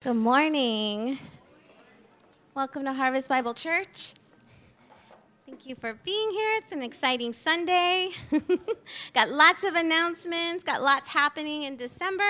[0.00, 1.18] Good morning.
[2.54, 4.14] Welcome to Harvest Bible Church.
[5.44, 6.52] Thank you for being here.
[6.58, 8.10] It's an exciting Sunday.
[9.12, 12.22] got lots of announcements, got lots happening in December.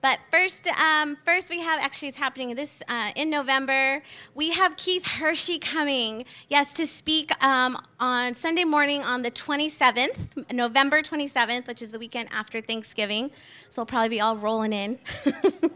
[0.00, 4.02] But first, um, first we have actually it's happening this uh, in November.
[4.34, 10.50] We have Keith Hershey coming, yes, to speak um, on Sunday morning on the 27th,
[10.50, 13.32] November 27th, which is the weekend after Thanksgiving.
[13.68, 14.98] So we'll probably be all rolling in.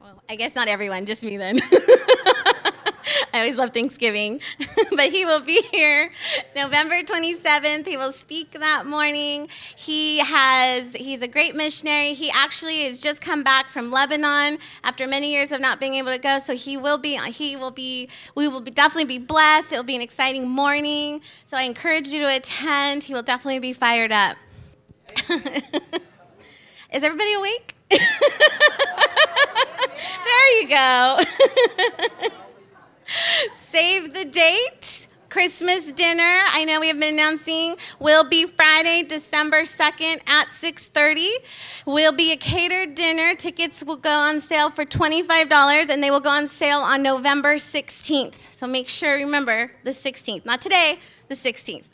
[0.00, 1.58] well, I guess not everyone, just me then.
[3.34, 4.40] I always love Thanksgiving.
[4.90, 6.12] but he will be here
[6.54, 7.86] November 27th.
[7.86, 9.48] He will speak that morning.
[9.76, 12.12] He has he's a great missionary.
[12.12, 16.12] He actually has just come back from Lebanon after many years of not being able
[16.12, 16.38] to go.
[16.40, 19.72] So he will be he will be we will be, definitely be blessed.
[19.72, 21.22] It will be an exciting morning.
[21.46, 23.04] So I encourage you to attend.
[23.04, 24.36] He will definitely be fired up.
[26.92, 27.74] Is everybody awake?
[30.24, 31.18] there you go.
[33.52, 35.02] Save the date.
[35.32, 36.40] Christmas dinner.
[36.52, 41.30] I know we have been announcing will be Friday, December 2nd at 6:30.
[41.86, 43.34] Will be a catered dinner.
[43.34, 47.54] Tickets will go on sale for $25 and they will go on sale on November
[47.54, 48.51] 16th.
[48.62, 50.46] So make sure remember the 16th.
[50.46, 51.88] Not today, the 16th.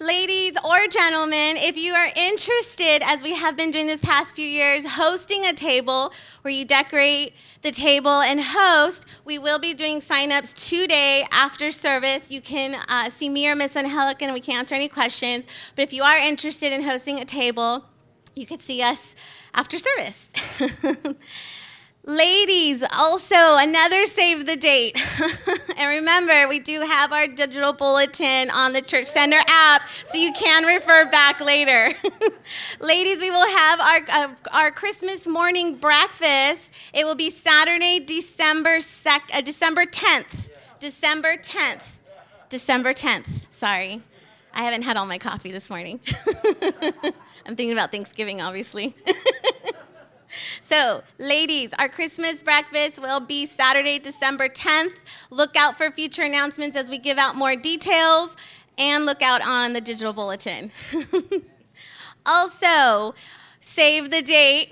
[0.00, 4.44] Ladies or gentlemen, if you are interested, as we have been doing this past few
[4.44, 10.00] years, hosting a table where you decorate the table and host, we will be doing
[10.00, 12.32] signups today after service.
[12.32, 15.46] You can uh, see me or Miss Angelica and we can answer any questions.
[15.76, 17.84] But if you are interested in hosting a table,
[18.34, 19.14] you could see us
[19.54, 20.28] after service.
[22.08, 24.98] Ladies, also another save the date.
[25.76, 30.32] and remember, we do have our digital bulletin on the Church Center app, so you
[30.32, 31.92] can refer back later.
[32.80, 36.72] Ladies, we will have our, uh, our Christmas morning breakfast.
[36.94, 40.48] It will be Saturday, December, sec- uh, December 10th.
[40.80, 41.98] December 10th.
[42.48, 43.52] December 10th.
[43.52, 44.00] Sorry.
[44.54, 46.00] I haven't had all my coffee this morning.
[47.44, 48.96] I'm thinking about Thanksgiving, obviously.
[50.68, 54.96] So, ladies, our Christmas breakfast will be Saturday, December 10th.
[55.30, 58.36] Look out for future announcements as we give out more details
[58.76, 60.70] and look out on the digital bulletin.
[62.26, 63.14] also,
[63.62, 64.70] save the date.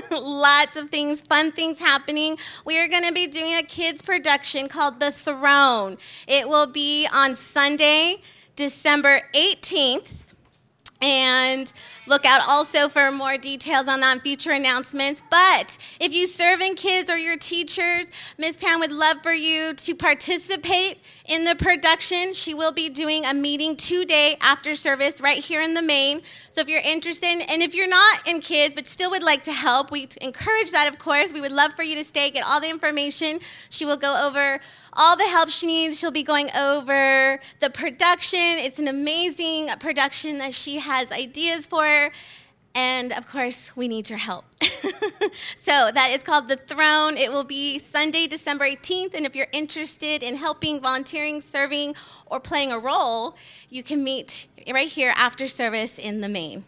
[0.10, 2.36] Lots of things, fun things happening.
[2.64, 5.98] We are going to be doing a kids production called The Throne.
[6.26, 8.22] It will be on Sunday,
[8.56, 10.27] December 18th.
[11.00, 11.72] And
[12.08, 15.22] Look out also for more details on that future announcements.
[15.30, 18.56] But if you serve in kids or your teachers, Ms.
[18.56, 22.32] Pam would love for you to participate in the production.
[22.32, 26.22] She will be doing a meeting today after service right here in the main.
[26.50, 29.52] So if you're interested, and if you're not in kids but still would like to
[29.52, 31.32] help, we encourage that, of course.
[31.32, 33.38] We would love for you to stay, get all the information.
[33.68, 34.58] She will go over
[34.94, 35.98] all the help she needs.
[35.98, 38.40] She'll be going over the production.
[38.40, 42.10] It's an amazing production that she has ideas for.
[42.78, 44.44] And of course, we need your help.
[45.56, 47.16] so that is called The Throne.
[47.16, 49.14] It will be Sunday, December 18th.
[49.14, 51.96] And if you're interested in helping, volunteering, serving,
[52.26, 53.36] or playing a role,
[53.68, 56.62] you can meet right here after service in the main.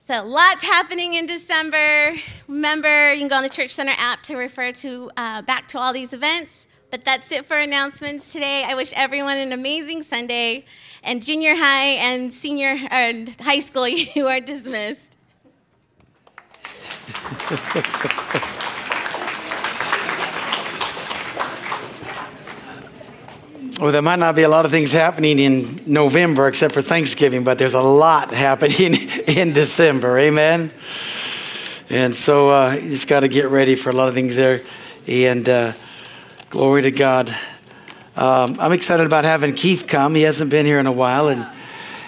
[0.00, 2.14] So, lots happening in December.
[2.48, 5.78] Remember, you can go on the Church Center app to refer to uh, back to
[5.78, 6.68] all these events.
[6.90, 8.62] But that's it for announcements today.
[8.64, 10.64] I wish everyone an amazing Sunday.
[11.04, 15.16] And junior high and senior and high school, you are dismissed.
[23.80, 27.44] Well, there might not be a lot of things happening in November except for Thanksgiving,
[27.44, 28.94] but there's a lot happening
[29.26, 30.18] in December.
[30.18, 30.70] Amen.
[31.90, 34.62] And so uh, you just got to get ready for a lot of things there.
[35.06, 35.72] And uh,
[36.54, 37.36] Glory to God.
[38.16, 40.14] Um, I'm excited about having Keith come.
[40.14, 41.28] He hasn't been here in a while.
[41.28, 41.46] And,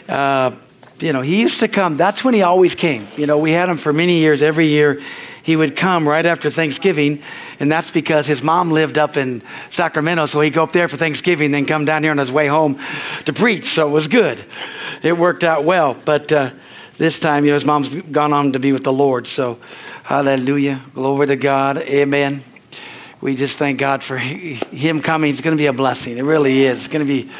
[0.08, 0.52] uh,
[1.00, 1.96] you know, he used to come.
[1.96, 3.06] That's when he always came.
[3.16, 4.40] You know, we had him for many years.
[4.40, 5.02] Every year
[5.42, 7.22] he would come right after Thanksgiving.
[7.58, 10.26] And that's because his mom lived up in Sacramento.
[10.26, 12.78] So he'd go up there for Thanksgiving, then come down here on his way home
[13.24, 13.64] to preach.
[13.64, 14.42] So it was good.
[15.02, 15.94] It worked out well.
[16.04, 16.50] But uh,
[16.98, 19.26] this time, you know, his mom's gone on to be with the Lord.
[19.26, 19.58] So
[20.04, 20.82] hallelujah.
[20.94, 21.78] Glory to God.
[21.78, 22.42] Amen
[23.20, 25.30] we just thank God for Him coming.
[25.30, 26.18] It's going to be a blessing.
[26.18, 26.78] It really is.
[26.78, 27.30] It's going to be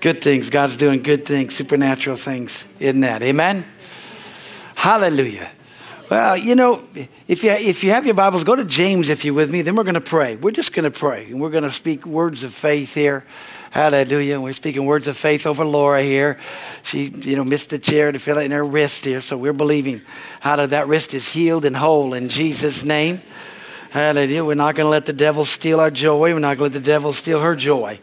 [0.00, 0.50] good things.
[0.50, 3.22] God's doing good things, supernatural things in that.
[3.22, 3.64] Amen?
[4.74, 5.50] Hallelujah.
[6.08, 6.84] Well, you know,
[7.26, 9.62] if you, if you have your Bibles, go to James if you're with me.
[9.62, 10.36] Then we're going to pray.
[10.36, 11.26] We're just going to pray.
[11.26, 13.24] And we're going to speak words of faith here.
[13.72, 14.40] Hallelujah.
[14.40, 16.38] We're speaking words of faith over Laura here.
[16.84, 19.20] She, you know, missed the chair to feel it in her wrist here.
[19.20, 20.02] So we're believing,
[20.38, 23.20] how that wrist is healed and whole in Jesus' name.
[23.96, 24.44] Hallelujah.
[24.44, 26.34] We're not going to let the devil steal our joy.
[26.34, 27.98] We're not going to let the devil steal her joy.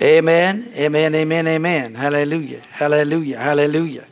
[0.00, 0.72] Amen.
[0.74, 1.14] Amen.
[1.14, 1.46] Amen.
[1.46, 1.94] Amen.
[1.94, 2.62] Hallelujah.
[2.70, 3.38] Hallelujah.
[3.38, 4.06] Hallelujah.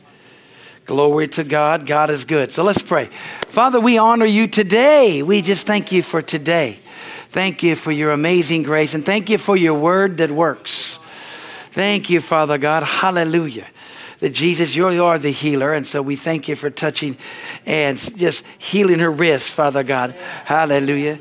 [0.85, 1.87] Glory to God.
[1.87, 2.51] God is good.
[2.51, 3.05] So let's pray.
[3.47, 5.23] Father, we honor you today.
[5.23, 6.73] We just thank you for today.
[7.29, 10.99] Thank you for your amazing grace and thank you for your word that works.
[11.71, 12.83] Thank you, Father God.
[12.83, 13.65] Hallelujah.
[14.19, 15.73] That Jesus, you are the healer.
[15.73, 17.17] And so we thank you for touching
[17.65, 20.11] and just healing her wrist, Father God.
[20.45, 21.19] Hallelujah.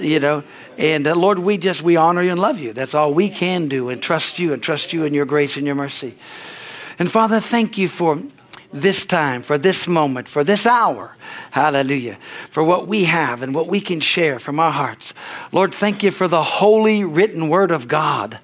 [0.00, 0.42] You know,
[0.78, 2.72] and uh, Lord, we just, we honor you and love you.
[2.72, 5.66] That's all we can do and trust you and trust you in your grace and
[5.66, 6.14] your mercy.
[6.98, 8.20] And Father, thank you for
[8.72, 11.16] this time, for this moment, for this hour.
[11.50, 12.16] Hallelujah.
[12.50, 15.12] For what we have and what we can share from our hearts.
[15.52, 18.38] Lord, thank you for the holy written word of God.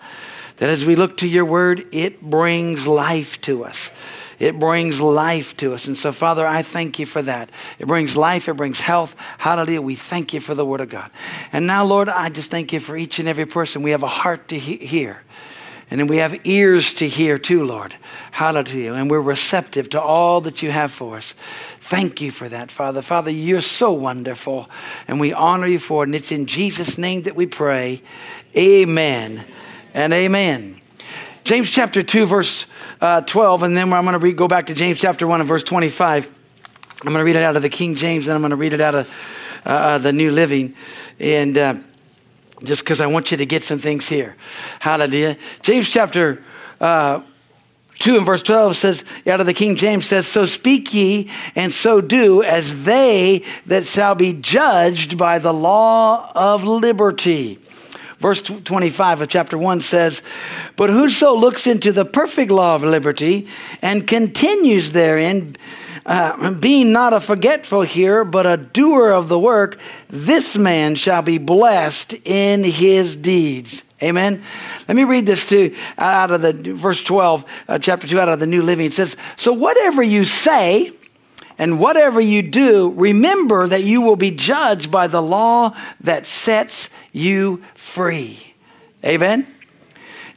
[0.59, 3.91] That as we look to your word, it brings life to us.
[4.39, 5.87] It brings life to us.
[5.87, 7.51] And so, Father, I thank you for that.
[7.79, 9.17] It brings life, it brings health.
[9.39, 9.83] Hallelujah.
[9.83, 11.11] We thank you for the word of God.
[11.53, 13.83] And now, Lord, I just thank you for each and every person.
[13.83, 15.23] We have a heart to he- hear.
[15.91, 17.95] And then we have ears to hear too, Lord.
[18.31, 18.93] Hallelujah.
[18.93, 21.33] And we're receptive to all that you have for us.
[21.33, 23.01] Thank you for that, Father.
[23.01, 24.69] Father, you're so wonderful.
[25.09, 26.09] And we honor you for it.
[26.09, 28.03] And it's in Jesus' name that we pray.
[28.55, 29.45] Amen
[29.95, 30.81] and amen.
[31.45, 32.67] James chapter 2, verse
[33.01, 33.63] uh, 12.
[33.63, 36.27] And then I'm going to go back to James chapter 1 and verse 25.
[37.01, 38.73] I'm going to read it out of the King James and I'm going to read
[38.73, 40.75] it out of uh, uh the New Living.
[41.19, 41.59] And.
[41.59, 41.75] Uh,
[42.63, 44.37] just because I want you to get some things here.
[44.81, 45.37] Hallelujah.
[45.63, 46.43] James chapter
[46.81, 47.23] uh,
[47.99, 51.73] 2 and verse 12 says, out of the King James says, So speak ye and
[51.73, 57.59] so do as they that shall be judged by the law of liberty.
[58.19, 60.23] Verse 25 of chapter 1 says,
[60.75, 63.49] But whoso looks into the perfect law of liberty
[63.81, 65.55] and continues therein,
[66.05, 69.79] uh, being not a forgetful hearer, but a doer of the work,
[70.09, 73.85] this man shall be blessed in his deeds.
[74.03, 74.43] Amen.
[74.89, 78.41] Let me read this too out of the verse 12, uh, chapter 2, out of
[78.41, 78.87] the New Living.
[78.87, 80.93] It says, So whatever you say
[81.59, 86.89] and whatever you do, remember that you will be judged by the law that sets
[87.13, 88.55] you free.
[89.05, 89.47] Amen.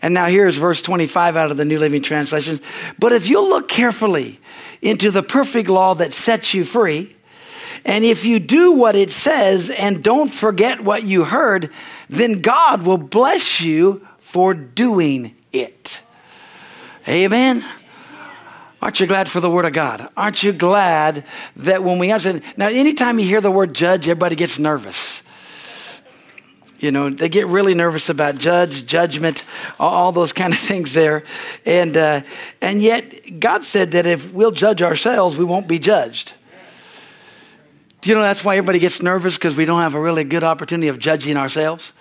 [0.01, 2.59] And now here's verse 25 out of the New Living Translation.
[2.97, 4.39] But if you look carefully
[4.81, 7.15] into the perfect law that sets you free,
[7.85, 11.71] and if you do what it says and don't forget what you heard,
[12.09, 16.01] then God will bless you for doing it.
[17.07, 17.63] Amen.
[18.81, 20.10] Aren't you glad for the Word of God?
[20.18, 21.24] Aren't you glad
[21.57, 22.42] that when we answer?
[22.57, 25.22] Now, anytime you hear the word judge, everybody gets nervous.
[26.80, 29.45] You know, they get really nervous about judge, judgment,
[29.80, 31.24] all, those kind of things there.
[31.63, 32.22] And, uh,
[32.60, 36.33] and yet, God said that if we'll judge ourselves, we won't be judged.
[38.01, 40.44] Do you know that's why everybody gets nervous because we don't have a really good
[40.44, 41.94] opportunity of judging ourselves?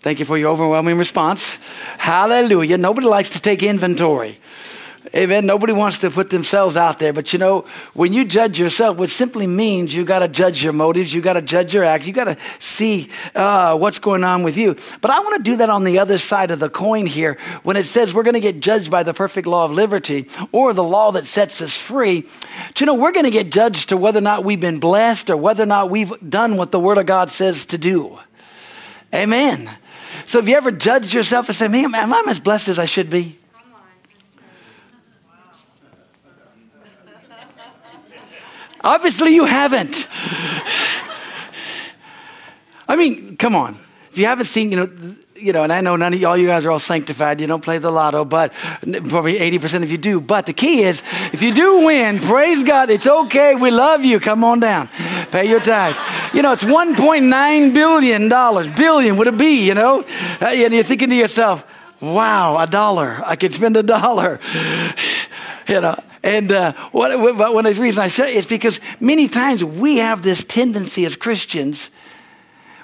[0.00, 1.56] Thank you for your overwhelming response.
[1.98, 2.78] Hallelujah.
[2.78, 4.40] Nobody likes to take inventory.
[5.14, 5.46] Amen.
[5.46, 7.12] Nobody wants to put themselves out there.
[7.12, 7.64] But you know,
[7.94, 11.34] when you judge yourself, which simply means you got to judge your motives, you got
[11.34, 14.76] to judge your acts, you got to see uh, what's going on with you.
[15.00, 17.76] But I want to do that on the other side of the coin here when
[17.76, 20.84] it says we're going to get judged by the perfect law of liberty or the
[20.84, 22.26] law that sets us free.
[22.78, 25.36] You know, we're going to get judged to whether or not we've been blessed or
[25.36, 28.18] whether or not we've done what the Word of God says to do.
[29.14, 29.70] Amen.
[30.26, 32.84] So have you ever judged yourself and said, man, am I as blessed as I
[32.84, 33.37] should be?
[38.82, 40.06] Obviously, you haven't.
[42.88, 43.76] I mean, come on.
[44.10, 46.46] If you haven't seen, you know, you know, and I know none of y'all, you
[46.46, 47.40] guys are all sanctified.
[47.40, 50.20] You don't play the lotto, but probably 80% of you do.
[50.20, 53.54] But the key is, if you do win, praise God, it's okay.
[53.54, 54.20] We love you.
[54.20, 54.88] Come on down.
[55.30, 55.96] Pay your tithes.
[56.34, 58.28] You know, it's $1.9 billion.
[58.74, 60.00] Billion would it be, you know?
[60.40, 61.64] Uh, and you're thinking to yourself,
[62.00, 63.22] wow, a dollar.
[63.24, 64.40] I could spend a dollar.
[65.68, 69.28] You know, and uh, what, what, one of the reasons I say is because many
[69.28, 71.90] times we have this tendency as Christians,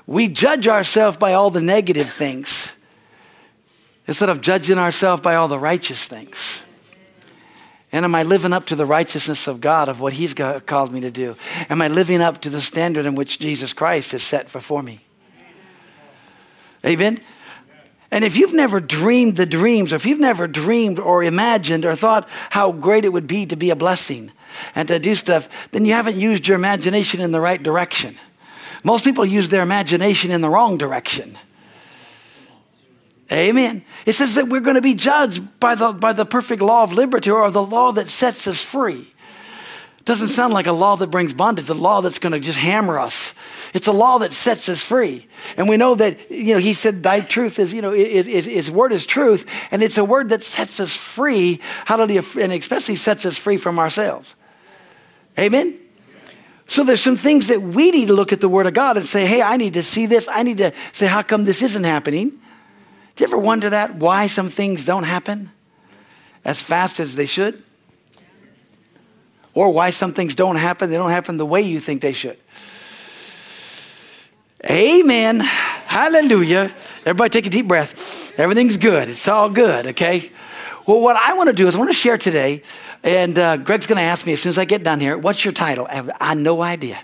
[0.07, 2.73] we judge ourselves by all the negative things
[4.07, 6.63] instead of judging ourselves by all the righteous things.
[7.91, 11.01] And am I living up to the righteousness of God, of what He's called me
[11.03, 11.37] to do?
[11.71, 15.01] Am I living up to the standard in which Jesus Christ has set before me?
[16.85, 17.21] Amen?
[18.11, 21.97] And if you've never dreamed the dreams, or if you've never dreamed or imagined or
[21.97, 24.31] thought how great it would be to be a blessing,
[24.75, 28.17] and to do stuff, then you haven't used your imagination in the right direction.
[28.83, 31.37] Most people use their imagination in the wrong direction.
[33.33, 33.83] Amen.
[34.05, 36.93] It says that we're going to be judged by the, by the perfect law of
[36.93, 39.11] liberty or the law that sets us free.
[40.05, 42.99] Doesn't sound like a law that brings bondage, a law that's going to just hammer
[42.99, 43.34] us.
[43.75, 45.27] It's a law that sets us free.
[45.57, 48.71] And we know that, you know, he said, Thy truth is, you know, his, his
[48.71, 49.51] word is truth.
[49.73, 53.81] And it's a word that sets us free, hallelujah, and especially sets us free from
[53.81, 54.37] ourselves.
[55.37, 55.77] Amen?
[56.67, 59.05] So there's some things that we need to look at the word of God and
[59.05, 60.29] say, hey, I need to see this.
[60.29, 62.31] I need to say, how come this isn't happening?
[62.31, 63.97] Do you ever wonder that?
[63.97, 65.51] Why some things don't happen
[66.45, 67.63] as fast as they should?
[69.53, 72.39] Or why some things don't happen, they don't happen the way you think they should.
[74.71, 75.41] Amen.
[75.41, 76.73] Hallelujah.
[77.01, 78.39] Everybody take a deep breath.
[78.39, 79.11] Everything's good.
[79.11, 80.31] It's all good, okay?
[80.87, 82.63] Well, what I want to do is I want to share today,
[83.03, 85.45] and uh, Greg's going to ask me as soon as I get done here, what's
[85.45, 85.87] your title?
[85.91, 86.99] I have, I have no idea.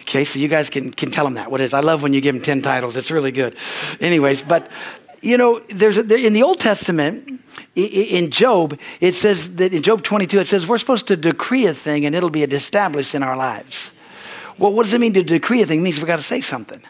[0.00, 1.50] Okay, so you guys can, can tell him that.
[1.52, 1.72] What is?
[1.72, 2.96] I love when you give him 10 titles.
[2.96, 3.56] It's really good.
[4.00, 4.68] Anyways, but
[5.20, 7.40] you know, there's a, there, in the Old Testament,
[7.76, 11.74] in Job, it says that in Job 22, it says we're supposed to decree a
[11.74, 13.92] thing and it'll be established in our lives.
[14.58, 15.80] Well, what does it mean to decree a thing?
[15.80, 16.82] It means we've got to say something.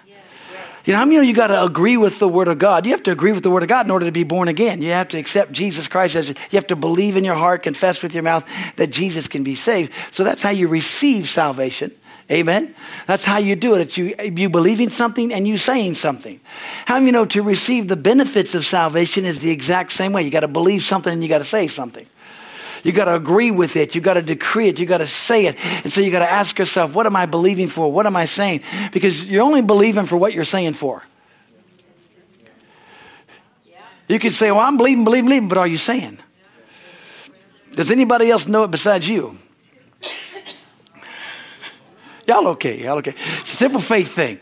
[0.84, 2.84] You know, how many of you got to agree with the Word of God?
[2.84, 4.82] You have to agree with the Word of God in order to be born again.
[4.82, 8.02] You have to accept Jesus Christ as you have to believe in your heart, confess
[8.02, 8.44] with your mouth
[8.76, 9.92] that Jesus can be saved.
[10.10, 11.92] So that's how you receive salvation.
[12.30, 12.74] Amen.
[13.06, 13.82] That's how you do it.
[13.82, 16.40] It's you, you believing something and you saying something.
[16.86, 20.22] How you know to receive the benefits of salvation is the exact same way?
[20.22, 22.06] You got to believe something and you got to say something.
[22.82, 23.94] You got to agree with it.
[23.94, 24.78] You got to decree it.
[24.78, 25.56] You got to say it.
[25.84, 27.92] And so you got to ask yourself, what am I believing for?
[27.92, 28.62] What am I saying?
[28.92, 31.02] Because you're only believing for what you're saying for.
[34.08, 36.18] You can say, well, I'm believing, believing, believing, but are you saying?
[37.74, 39.36] Does anybody else know it besides you?
[42.26, 42.82] Y'all okay?
[42.82, 43.14] Y'all okay?
[43.40, 44.38] It's a simple faith thing.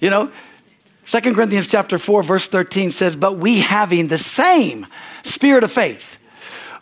[0.00, 0.32] You know,
[1.04, 4.86] Second Corinthians chapter 4, verse 13 says, But we having the same
[5.22, 6.18] spirit of faith,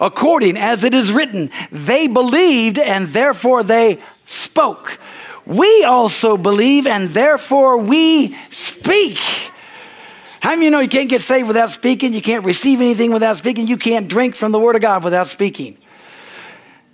[0.01, 4.99] according as it is written, they believed and therefore they spoke.
[5.47, 9.19] We also believe and therefore we speak.
[10.41, 12.13] How many you know you can't get saved without speaking?
[12.13, 13.67] You can't receive anything without speaking.
[13.67, 15.79] You can't drink from the Word of God without speaking.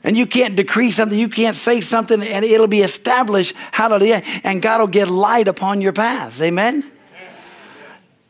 [0.03, 3.55] And you can't decree something, you can't say something, and it'll be established.
[3.73, 4.23] Hallelujah.
[4.45, 6.41] And God will get light upon your path.
[6.41, 6.85] Amen.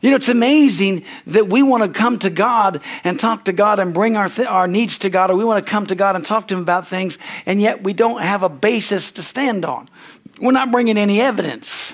[0.01, 3.79] You know, it's amazing that we want to come to God and talk to God
[3.79, 6.15] and bring our, th- our needs to God, or we want to come to God
[6.15, 9.63] and talk to Him about things, and yet we don't have a basis to stand
[9.63, 9.89] on.
[10.41, 11.93] We're not bringing any evidence.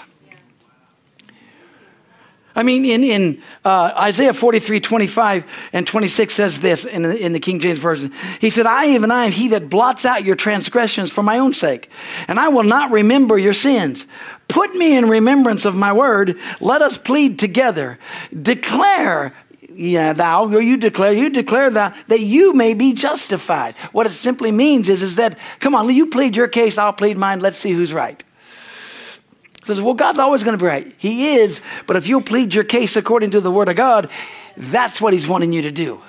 [2.58, 7.32] I mean, in, in uh, Isaiah 43, 25 and 26 says this in the, in
[7.32, 8.12] the King James Version.
[8.42, 11.54] He said, I, even I, am he that blots out your transgressions for my own
[11.54, 11.88] sake,
[12.28, 14.08] and I will not remember your sins.
[14.48, 16.36] Put me in remembrance of my word.
[16.60, 18.00] Let us plead together.
[18.42, 19.36] Declare
[19.72, 23.76] yeah, thou, or you declare, you declare thou, that you may be justified.
[23.92, 27.20] What it simply means is, is that, come on, you plead your case, I'll plead
[27.20, 28.24] mine, let's see who's right
[29.68, 30.94] says, well, God's always going to be right.
[30.98, 34.10] He is, but if you plead your case according to the Word of God,
[34.56, 36.02] that's what He's wanting you to do.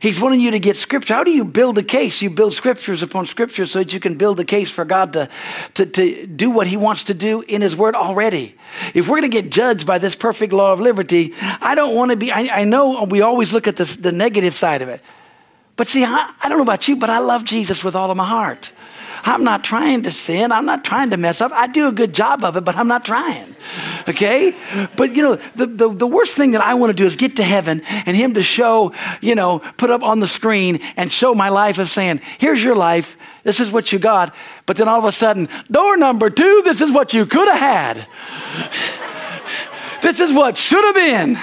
[0.00, 1.14] He's wanting you to get scripture.
[1.14, 2.22] How do you build a case?
[2.22, 5.28] You build scriptures upon scriptures so that you can build a case for God to,
[5.74, 8.54] to, to do what He wants to do in His Word already.
[8.94, 12.12] If we're going to get judged by this perfect law of liberty, I don't want
[12.12, 15.02] to be, I, I know we always look at this, the negative side of it.
[15.74, 18.16] But see, I, I don't know about you, but I love Jesus with all of
[18.16, 18.70] my heart.
[19.24, 20.52] I'm not trying to sin.
[20.52, 21.52] I'm not trying to mess up.
[21.52, 23.54] I do a good job of it, but I'm not trying.
[24.08, 24.54] Okay?
[24.96, 27.36] But you know, the, the, the worst thing that I want to do is get
[27.36, 31.34] to heaven and Him to show, you know, put up on the screen and show
[31.34, 33.16] my life of saying, here's your life.
[33.42, 34.34] This is what you got.
[34.66, 37.58] But then all of a sudden, door number two, this is what you could have
[37.58, 38.06] had.
[40.02, 41.36] this is what should have been.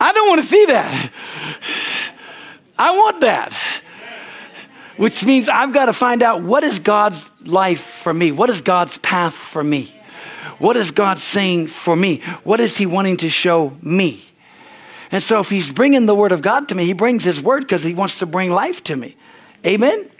[0.00, 1.10] I don't want to see that.
[2.78, 3.52] I want that
[5.00, 8.32] which means I've got to find out what is God's life for me?
[8.32, 9.90] What is God's path for me?
[10.58, 12.20] What is God saying for me?
[12.44, 14.22] What is He wanting to show me?
[15.10, 17.60] And so, if He's bringing the Word of God to me, He brings His Word
[17.60, 19.16] because He wants to bring life to me.
[19.66, 20.10] Amen?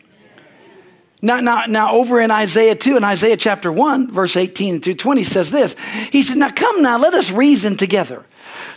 [1.23, 5.23] Now, now, now, over in Isaiah 2, in Isaiah chapter 1, verse 18 through 20
[5.23, 5.77] says this
[6.11, 8.25] He said, Now come now, let us reason together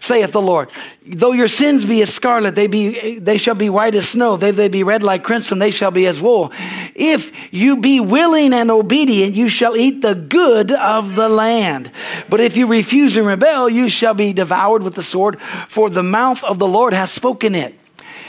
[0.04, 0.70] saith the Lord.
[1.06, 4.36] Though your sins be as scarlet, they, be, they shall be white as snow.
[4.36, 6.52] They, they be red like crimson, they shall be as wool.
[6.94, 11.90] If you be willing and obedient, you shall eat the good of the land.
[12.30, 16.04] But if you refuse and rebel, you shall be devoured with the sword, for the
[16.04, 17.74] mouth of the Lord has spoken it.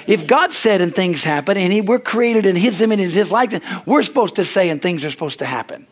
[0.06, 3.32] If God said and things happen, and he, we're created in His image and His
[3.32, 5.86] likeness, we're supposed to say and things are supposed to happen.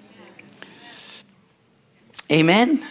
[2.30, 2.82] Amen?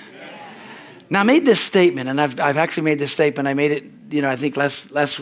[1.10, 3.48] Now, I made this statement, and I've, I've actually made this statement.
[3.48, 5.20] I made it, you know, I think last, last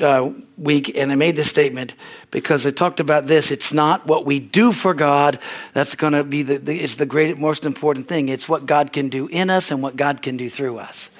[0.00, 1.94] uh, week, and I made this statement
[2.30, 3.50] because I talked about this.
[3.50, 5.38] It's not what we do for God
[5.74, 8.30] that's going to be the, the, it's the great, most important thing.
[8.30, 11.10] It's what God can do in us and what God can do through us.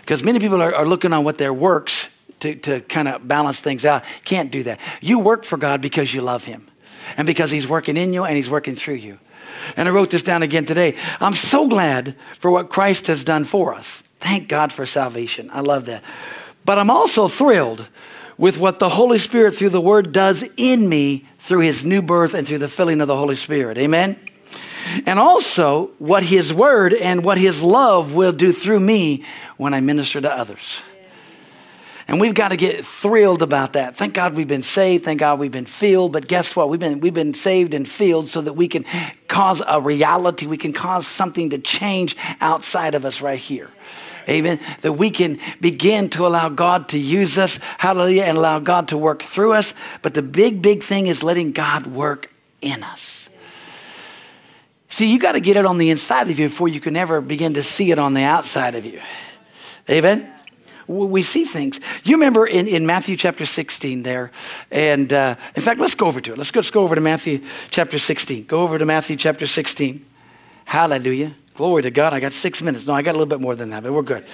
[0.00, 3.60] Because many people are, are looking on what their works to, to kind of balance
[3.60, 4.04] things out.
[4.24, 4.80] Can't do that.
[5.00, 6.68] You work for God because you love Him
[7.16, 9.18] and because He's working in you and He's working through you.
[9.76, 10.96] And I wrote this down again today.
[11.20, 14.02] I'm so glad for what Christ has done for us.
[14.20, 15.50] Thank God for salvation.
[15.52, 16.02] I love that.
[16.64, 17.88] But I'm also thrilled
[18.36, 22.34] with what the Holy Spirit through the Word does in me through His new birth
[22.34, 23.78] and through the filling of the Holy Spirit.
[23.78, 24.18] Amen?
[25.06, 29.24] And also what His Word and what His love will do through me
[29.56, 30.82] when I minister to others.
[32.08, 33.94] And we've got to get thrilled about that.
[33.94, 35.04] Thank God we've been saved.
[35.04, 36.12] Thank God we've been filled.
[36.12, 36.70] But guess what?
[36.70, 38.86] We've been, we've been saved and filled so that we can
[39.28, 40.46] cause a reality.
[40.46, 43.70] We can cause something to change outside of us right here.
[44.26, 44.58] Amen.
[44.80, 47.58] That we can begin to allow God to use us.
[47.76, 48.22] Hallelujah.
[48.22, 49.74] And allow God to work through us.
[50.00, 53.28] But the big, big thing is letting God work in us.
[54.88, 57.20] See, you got to get it on the inside of you before you can ever
[57.20, 59.02] begin to see it on the outside of you.
[59.90, 60.37] Amen
[60.88, 61.80] we see things.
[62.02, 64.30] You remember in, in Matthew chapter 16 there,
[64.70, 66.38] and uh, in fact, let's go over to it.
[66.38, 68.46] Let's go, let's go over to Matthew chapter 16.
[68.46, 70.04] Go over to Matthew chapter 16.
[70.64, 71.34] Hallelujah.
[71.54, 72.12] Glory to God.
[72.12, 72.86] I got six minutes.
[72.86, 74.24] No, I got a little bit more than that, but we're good.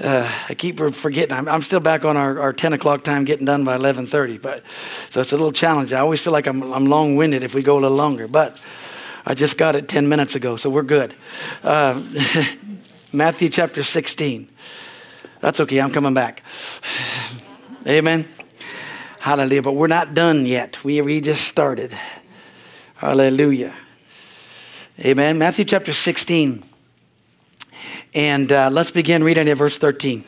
[0.00, 1.32] Uh, I keep forgetting.
[1.32, 4.42] I'm, I'm, still back on our, our 10 o'clock time, getting done by 11.30.
[4.42, 4.62] But,
[5.08, 5.92] so it's a little challenge.
[5.92, 8.28] I always feel like I'm, I'm long-winded if we go a little longer.
[8.28, 8.62] But
[9.24, 11.14] I just got it 10 minutes ago, so we're good.
[11.62, 12.02] Uh,
[13.12, 14.48] Matthew chapter 16.
[15.40, 16.42] That's okay, I'm coming back.
[17.86, 18.24] Amen.
[19.20, 19.62] Hallelujah.
[19.62, 20.82] But we're not done yet.
[20.84, 21.96] We, we just started.
[22.96, 23.74] Hallelujah.
[25.00, 25.38] Amen.
[25.38, 26.64] Matthew chapter 16.
[28.14, 30.24] And uh, let's begin reading at verse 13.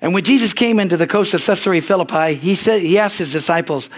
[0.00, 3.32] And when Jesus came into the coast of Caesarea Philippi, he said he asked his
[3.32, 3.88] disciples,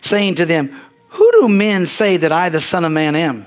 [0.00, 0.74] saying to them,
[1.10, 3.46] Who do men say that I, the Son of Man, am?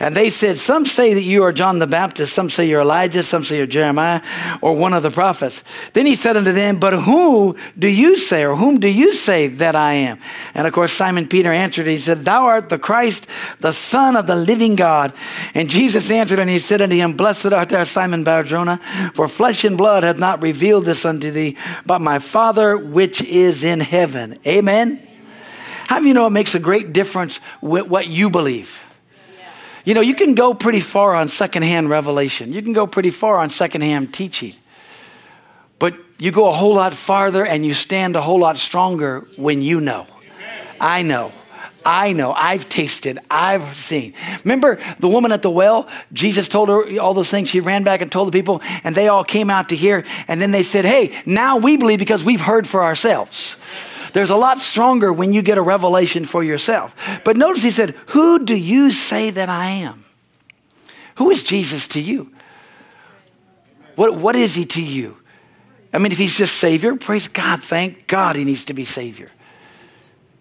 [0.00, 3.22] And they said, Some say that you are John the Baptist, some say you're Elijah,
[3.22, 4.22] some say you're Jeremiah,
[4.60, 5.62] or one of the prophets.
[5.92, 9.48] Then he said unto them, But who do you say, or whom do you say
[9.48, 10.18] that I am?
[10.54, 13.26] And of course, Simon Peter answered, He said, Thou art the Christ,
[13.60, 15.12] the Son of the living God.
[15.54, 18.78] And Jesus answered, and he said unto him, Blessed art thou, Simon Barjona,
[19.14, 23.64] for flesh and blood hath not revealed this unto thee, but my Father which is
[23.64, 24.38] in heaven.
[24.46, 25.02] Amen.
[25.86, 28.82] How do you know it makes a great difference with what you believe?
[29.86, 33.38] You know, you can go pretty far on secondhand revelation, you can go pretty far
[33.38, 34.54] on secondhand teaching.
[35.78, 39.62] But you go a whole lot farther and you stand a whole lot stronger when
[39.62, 40.06] you know.
[40.80, 41.30] I know.
[41.84, 42.32] I know.
[42.32, 43.20] I've tasted.
[43.30, 44.14] I've seen.
[44.42, 45.88] Remember the woman at the well?
[46.12, 47.50] Jesus told her all those things.
[47.50, 50.04] She ran back and told the people, and they all came out to hear.
[50.26, 53.56] And then they said, Hey, now we believe because we've heard for ourselves.
[54.16, 57.20] There's a lot stronger when you get a revelation for yourself.
[57.22, 60.06] But notice he said, Who do you say that I am?
[61.16, 62.32] Who is Jesus to you?
[63.94, 65.18] What, what is he to you?
[65.92, 67.62] I mean, if he's just Savior, praise God.
[67.62, 69.30] Thank God he needs to be Savior.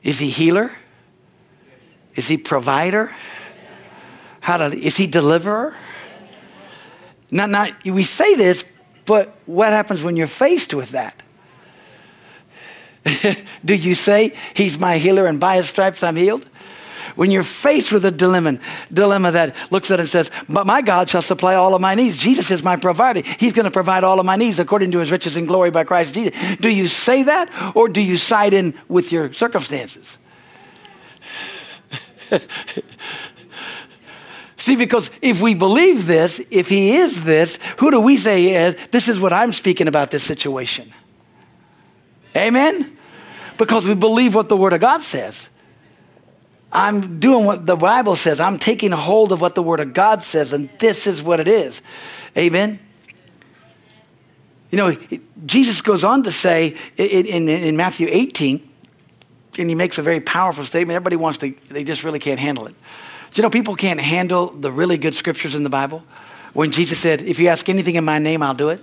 [0.03, 0.71] Is he healer?
[2.15, 3.13] Is he provider?
[4.39, 5.75] How to, is he deliverer?
[7.29, 11.21] Not, not, we say this, but what happens when you're faced with that?
[13.65, 16.46] Do you say, He's my healer and by His stripes I'm healed?
[17.15, 18.60] When you're faced with a dilemma,
[18.91, 21.96] dilemma that looks at it and says, But my God shall supply all of my
[21.96, 22.18] needs.
[22.18, 23.22] Jesus is my provider.
[23.39, 25.86] He's going to provide all of my needs according to his riches and glory by
[25.86, 26.34] Christ Jesus.
[26.58, 30.18] Do you say that or do you side in with your circumstances?
[34.58, 38.56] See, because if we believe this, if he is this, who do we say he
[38.56, 38.76] is?
[38.88, 40.91] This is what I'm speaking about this situation.
[42.36, 42.95] Amen?
[43.58, 45.50] because we believe what the Word of God says.
[46.71, 48.39] I'm doing what the Bible says.
[48.39, 51.48] I'm taking hold of what the Word of God says, and this is what it
[51.48, 51.82] is.
[52.38, 52.80] Amen.
[54.71, 54.98] You know,
[55.45, 58.69] Jesus goes on to say in, Matthew 18,
[59.58, 60.95] and he makes a very powerful statement.
[60.95, 62.76] Everybody wants to, they just really can't handle it.
[63.32, 66.04] Do you know, people can't handle the really good scriptures in the Bible.
[66.54, 68.82] When Jesus said, If you ask anything in my name, I'll do it,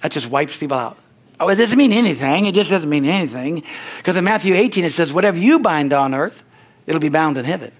[0.00, 0.98] that just wipes people out.
[1.40, 2.46] Oh, it doesn't mean anything.
[2.46, 3.64] It just doesn't mean anything.
[3.96, 6.42] Because in Matthew 18, it says, whatever you bind on earth,
[6.86, 7.72] it'll be bound in heaven.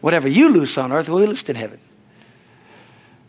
[0.00, 1.80] Whatever you loose on earth will be loosed in heaven.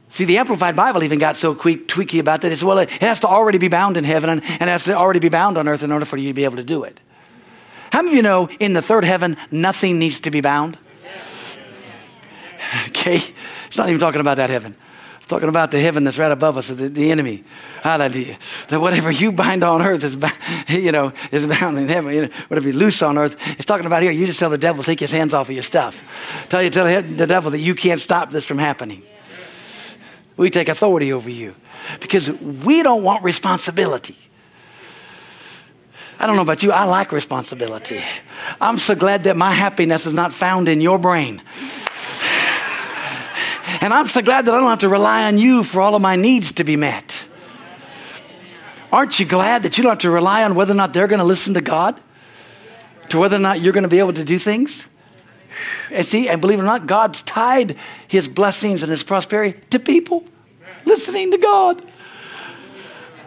[0.09, 2.51] See, the Amplified Bible even got so tweaky about that.
[2.51, 4.93] It's well, it has to already be bound in heaven and, and it has to
[4.93, 6.99] already be bound on earth in order for you to be able to do it.
[7.91, 10.77] How many of you know in the third heaven, nothing needs to be bound?
[12.89, 13.21] Okay?
[13.67, 14.75] It's not even talking about that heaven.
[15.27, 17.43] Talking about the heaven that's right above us, the, the enemy.
[17.81, 18.37] Hallelujah.
[18.69, 20.17] That whatever you bind on earth is,
[20.69, 22.13] you know, is bound in heaven.
[22.13, 24.11] You know, whatever you loose on earth, it's talking about here.
[24.11, 26.47] You just tell the devil, take his hands off of your stuff.
[26.49, 29.03] Tell you, tell the devil that you can't stop this from happening.
[30.37, 31.55] We take authority over you
[31.99, 34.15] because we don't want responsibility.
[36.19, 38.01] I don't know about you, I like responsibility.
[38.61, 41.41] I'm so glad that my happiness is not found in your brain.
[43.81, 46.01] And I'm so glad that I don't have to rely on you for all of
[46.01, 47.25] my needs to be met.
[48.91, 51.19] Aren't you glad that you don't have to rely on whether or not they're going
[51.19, 51.99] to listen to God?
[53.09, 54.87] To whether or not you're going to be able to do things?
[55.91, 59.79] And see, and believe it or not, God's tied his blessings and his prosperity to
[59.79, 60.23] people
[60.85, 61.81] listening to God.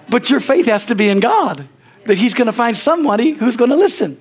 [0.08, 1.68] But your faith has to be in God,
[2.06, 4.18] that he's going to find somebody who's going to listen.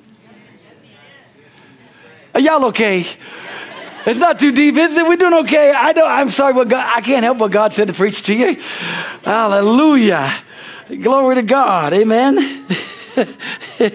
[2.36, 3.06] Are y'all okay?
[4.06, 5.06] It's not too deep, is it?
[5.06, 5.74] We're doing okay.
[5.76, 8.34] I don't, I'm sorry what God, I can't help what God said to preach to
[8.34, 8.56] you.
[9.24, 10.34] Hallelujah.
[10.88, 11.94] Glory to God.
[11.94, 12.66] Amen.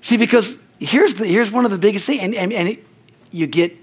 [0.00, 2.84] See, because here's, the, here's one of the biggest things, and, and, and it,
[3.30, 3.76] you get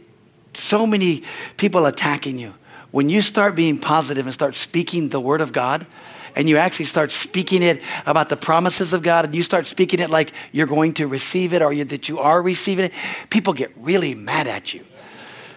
[0.53, 1.23] so many
[1.57, 2.53] people attacking you.
[2.91, 5.85] When you start being positive and start speaking the word of God,
[6.35, 9.99] and you actually start speaking it about the promises of God, and you start speaking
[9.99, 12.93] it like you're going to receive it or you, that you are receiving it,
[13.29, 14.85] people get really mad at you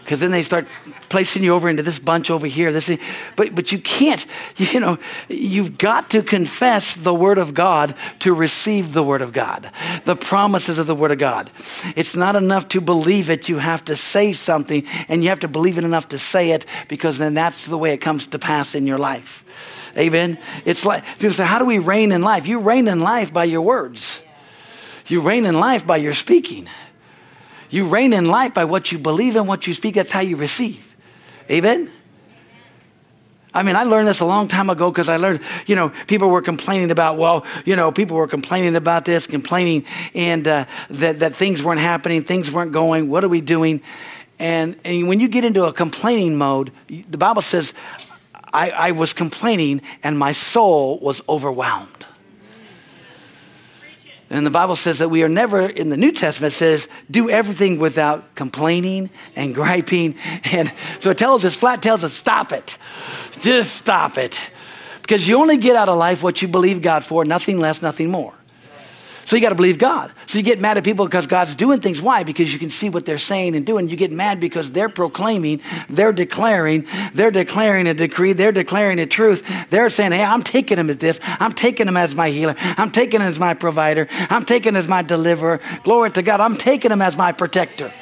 [0.05, 0.69] because then they start
[1.09, 2.73] placing you over into this bunch over here.
[2.73, 2.91] This,
[3.37, 4.25] but but you can't.
[4.75, 9.33] You know, you've got to confess the word of God to receive the word of
[9.33, 9.71] God,
[10.05, 11.51] the promises of the word of God.
[11.97, 13.49] It's not enough to believe it.
[13.49, 16.67] You have to say something, and you have to believe it enough to say it,
[16.89, 19.45] because then that's the way it comes to pass in your life.
[19.97, 20.39] Amen.
[20.65, 23.45] It's like people say, "How do we reign in life?" You reign in life by
[23.45, 24.21] your words.
[25.07, 26.69] You reign in life by your speaking.
[27.75, 29.97] You reign in life by what you believe and what you speak.
[29.97, 30.95] That's how you receive.
[31.51, 31.91] Amen?
[33.53, 36.29] I mean, I learned this a long time ago because I learned, you know, people
[36.29, 41.19] were complaining about, well, you know, people were complaining about this, complaining, and uh, that,
[41.19, 43.11] that things weren't happening, things weren't going.
[43.11, 43.83] What are we doing?
[44.39, 47.75] And, and when you get into a complaining mode, the Bible says,
[48.53, 52.07] I, I was complaining and my soul was overwhelmed.
[54.31, 57.79] And the Bible says that we are never, in the New Testament, says, do everything
[57.79, 60.17] without complaining and griping.
[60.53, 62.79] And so it tells us, flat tells us, stop it.
[63.41, 64.39] Just stop it.
[65.03, 68.11] Because you only get out of life what you believe God for, nothing less, nothing
[68.11, 68.33] more.
[69.25, 70.13] So you got to believe God.
[70.27, 72.01] So you get mad at people because God's doing things.
[72.01, 72.25] Why?
[72.25, 73.89] Because you can see what they're saying and doing.
[73.89, 79.07] You get mad because they're proclaiming, they're declaring, they're declaring a decree, they're declaring a
[79.07, 79.71] truth.
[79.71, 81.21] They're saying, hey, I'm taking him at this.
[81.23, 82.55] I'm taking him as my healer.
[82.59, 84.07] I'm taking him as my provider.
[84.11, 85.61] I'm taking him as my deliverer.
[85.83, 86.41] Glory to God.
[86.41, 87.93] I'm taking him as my protector.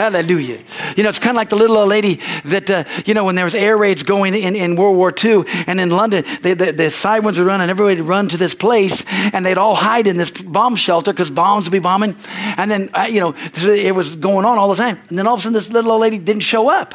[0.00, 0.58] Hallelujah.
[0.96, 3.34] You know, it's kind of like the little old lady that, uh, you know, when
[3.34, 6.72] there was air raids going in, in World War II and in London, they, the,
[6.72, 10.06] the sirens would run and everybody would run to this place and they'd all hide
[10.06, 12.16] in this bomb shelter because bombs would be bombing.
[12.56, 14.98] And then, uh, you know, it was going on all the time.
[15.10, 16.94] And then all of a sudden this little old lady didn't show up.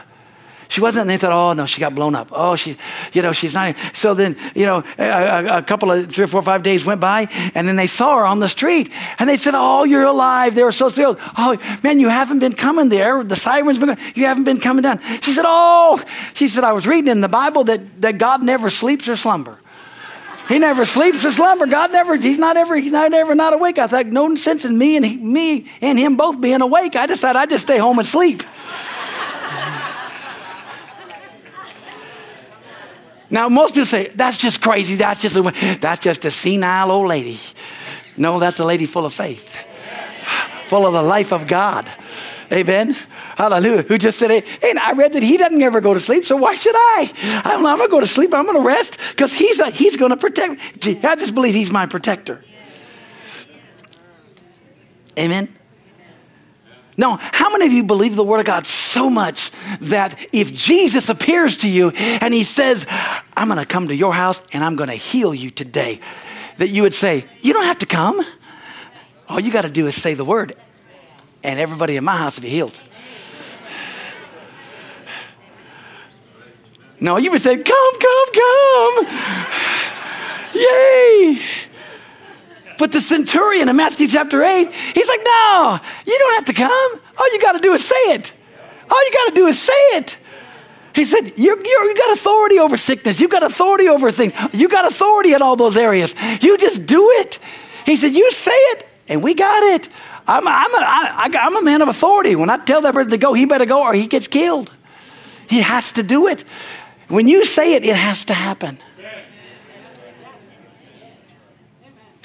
[0.75, 2.33] She wasn't, they thought, oh no, she got blown up.
[2.33, 2.75] Oh, she,
[3.13, 3.77] you know, she's not.
[3.77, 3.91] Here.
[3.93, 7.29] So then, you know, a, a, couple of three or four, five days went by,
[7.55, 10.53] and then they saw her on the street, and they said, oh, you're alive.
[10.53, 11.17] They were so thrilled.
[11.37, 13.23] Oh, man, you haven't been coming there.
[13.23, 14.99] The sirens been, you haven't been coming down.
[15.21, 18.69] She said, oh, she said, I was reading in the Bible that, that God never
[18.69, 19.57] sleeps or slumber.
[20.49, 21.67] He never sleeps or slumber.
[21.67, 23.77] God never, he's not ever, he's not ever not awake.
[23.77, 26.97] I thought, no sense in me and he, me and him both being awake.
[26.97, 28.43] I decided I'd just stay home and sleep.
[33.35, 34.95] Now, most people say, that's just crazy.
[34.95, 37.37] That's just, a, that's just a senile old lady.
[38.15, 39.61] No, that's a lady full of faith,
[40.67, 41.91] full of the life of God.
[42.49, 42.95] Amen.
[43.35, 43.81] Hallelujah.
[43.81, 46.55] Who just said, hey, I read that he doesn't ever go to sleep, so why
[46.55, 47.11] should I?
[47.43, 48.33] I'm not going to go to sleep.
[48.33, 50.61] I'm going to rest because he's, a, he's going to protect.
[51.03, 52.41] I just believe he's my protector.
[55.19, 55.53] Amen.
[56.97, 61.09] Now, how many of you believe the Word of God so much that if Jesus
[61.09, 62.85] appears to you and He says,
[63.35, 65.99] I'm going to come to your house and I'm going to heal you today,
[66.57, 68.21] that you would say, You don't have to come.
[69.27, 70.53] All you got to do is say the word,
[71.43, 72.73] and everybody in my house will be healed.
[77.01, 79.07] No, you would say, Come, come, come.
[80.53, 81.41] Yay.
[82.77, 86.99] But the centurion in Matthew chapter 8, he's like, no, you don't have to come.
[87.17, 88.33] All you got to do is say it.
[88.89, 90.17] All you got to do is say it.
[90.93, 93.19] He said, you you got authority over sickness.
[93.19, 94.33] You got authority over things.
[94.53, 96.15] You got authority in all those areas.
[96.41, 97.37] You just do it.
[97.85, 99.89] He said, You say it, and we got it.
[100.27, 102.35] I'm a, I'm a, I, I'm a man of authority.
[102.35, 104.71] When I tell that person to go, he better go or he gets killed.
[105.47, 106.41] He has to do it.
[107.09, 108.79] When you say it, it has to happen.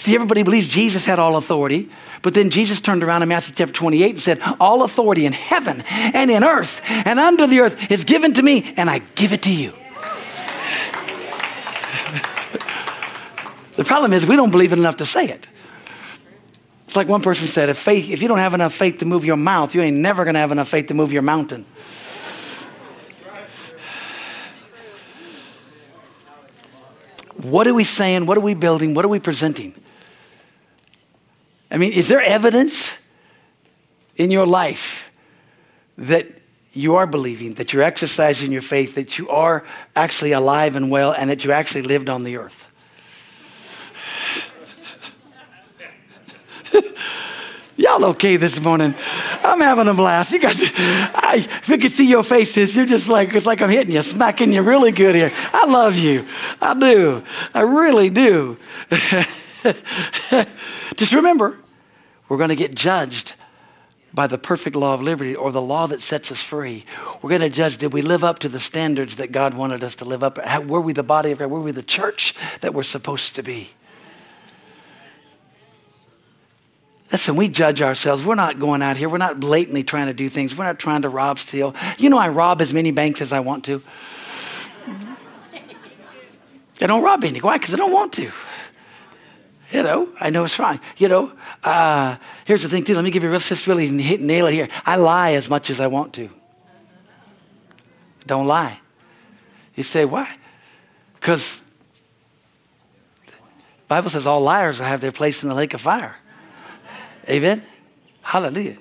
[0.01, 1.91] See, everybody believes Jesus had all authority,
[2.23, 5.85] but then Jesus turned around in Matthew chapter 28 and said, All authority in heaven
[5.87, 9.43] and in earth and under the earth is given to me, and I give it
[9.43, 9.73] to you.
[13.77, 15.47] the problem is, we don't believe it enough to say it.
[16.87, 19.27] It's like one person said, if, faith, if you don't have enough faith to move
[19.27, 21.67] your mouth, you ain't never going to have enough faith to move your mountain.
[27.43, 28.25] What are we saying?
[28.25, 28.95] What are we building?
[28.95, 29.75] What are we presenting?
[31.71, 33.01] I mean, is there evidence
[34.17, 35.11] in your life
[35.97, 36.27] that
[36.73, 41.13] you are believing, that you're exercising your faith, that you are actually alive and well,
[41.13, 42.67] and that you actually lived on the earth?
[47.77, 48.95] Y'all okay this morning?
[49.43, 50.33] I'm having a blast.
[50.33, 53.71] You guys, I, if you could see your faces, you're just like, it's like I'm
[53.71, 55.33] hitting you, smacking you really good here.
[55.53, 56.27] I love you.
[56.61, 57.23] I do.
[57.55, 58.57] I really do.
[60.97, 61.59] just remember,
[62.29, 63.35] we're going to get judged
[64.13, 66.85] by the perfect law of liberty or the law that sets us free.
[67.23, 69.95] We're going to judge did we live up to the standards that God wanted us
[69.97, 70.39] to live up?
[70.65, 71.51] Were we the body of God?
[71.51, 73.71] Were we the church that we're supposed to be?
[77.13, 78.25] Listen, we judge ourselves.
[78.25, 79.09] We're not going out here.
[79.09, 80.57] We're not blatantly trying to do things.
[80.57, 81.75] We're not trying to rob, steal.
[81.99, 83.83] You know, I rob as many banks as I want to.
[86.81, 87.41] I don't rob any.
[87.41, 87.59] Why?
[87.59, 88.31] Because I don't want to.
[89.73, 90.81] You know, I know it's wrong.
[90.97, 92.95] You know, uh, here's the thing, too.
[92.95, 94.69] Let me give you a real, just really hit nail it here.
[94.85, 96.29] I lie as much as I want to.
[98.27, 98.81] Don't lie.
[99.77, 100.37] You say, why?
[101.15, 101.63] Because
[103.87, 106.17] Bible says all liars will have their place in the lake of fire.
[107.29, 107.63] Amen?
[108.23, 108.77] Hallelujah.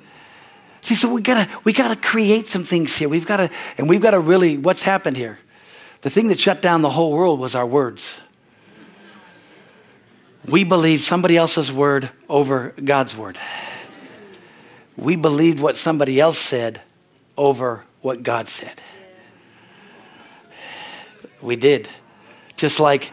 [0.82, 3.10] See, so we gotta we gotta create some things here.
[3.10, 5.40] We've gotta and we've gotta really what's happened here.
[6.02, 8.22] The thing that shut down the whole world was our words.
[10.48, 13.38] We believed somebody else's word over God's word.
[14.96, 16.82] We believed what somebody else said
[17.38, 18.82] over what God said.
[21.42, 21.88] We did.
[22.58, 23.12] Just like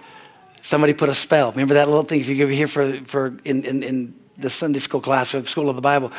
[0.62, 1.52] somebody put a spell.
[1.52, 4.80] Remember that little thing if you ever hear for, for in, in, in the Sunday
[4.80, 6.12] school class or the School of the Bible.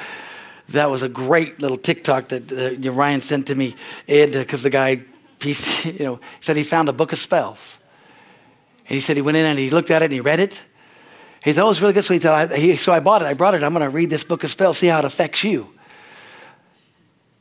[0.70, 3.76] That was a great little TikTok that uh, Ryan sent to me,
[4.08, 5.02] Ed, because uh, the guy,
[5.42, 5.56] he,
[5.92, 7.78] you know, said he found a book of spells.
[8.88, 10.62] And he said he went in and he looked at it and he read it.
[11.44, 12.04] He said, oh, it's really good.
[12.04, 13.26] So, he thought, I, he, so I bought it.
[13.26, 13.64] I brought it.
[13.64, 15.74] I'm going to read this book of spells, see how it affects you.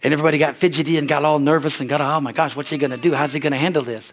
[0.03, 2.79] And everybody got fidgety and got all nervous and got, oh my gosh, what's he
[2.79, 3.15] going to do?
[3.15, 4.13] How's he going to handle this?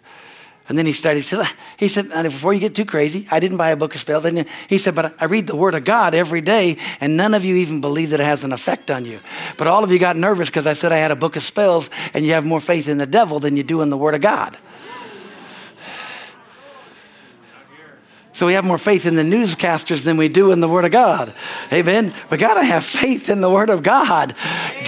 [0.66, 3.58] And then he started, he said, he said, before you get too crazy, I didn't
[3.58, 4.24] buy a book of spells.
[4.24, 7.44] And he said, but I read the word of God every day, and none of
[7.44, 9.20] you even believe that it has an effect on you.
[9.58, 11.90] But all of you got nervous because I said I had a book of spells,
[12.14, 14.22] and you have more faith in the devil than you do in the word of
[14.22, 14.56] God.
[18.34, 20.90] So we have more faith in the newscasters than we do in the Word of
[20.90, 21.32] God.
[21.72, 22.12] Amen.
[22.30, 24.34] We got to have faith in the Word of God.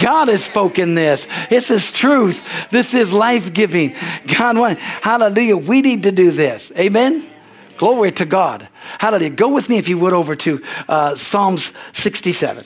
[0.02, 1.28] God has spoken this.
[1.48, 2.70] This is truth.
[2.70, 3.94] This is life giving.
[4.36, 5.56] God, wants hallelujah.
[5.56, 6.72] We need to do this.
[6.76, 7.30] Amen.
[7.76, 8.68] Glory to God.
[8.98, 9.30] Hallelujah.
[9.30, 12.64] Go with me, if you would, over to uh, Psalms 67.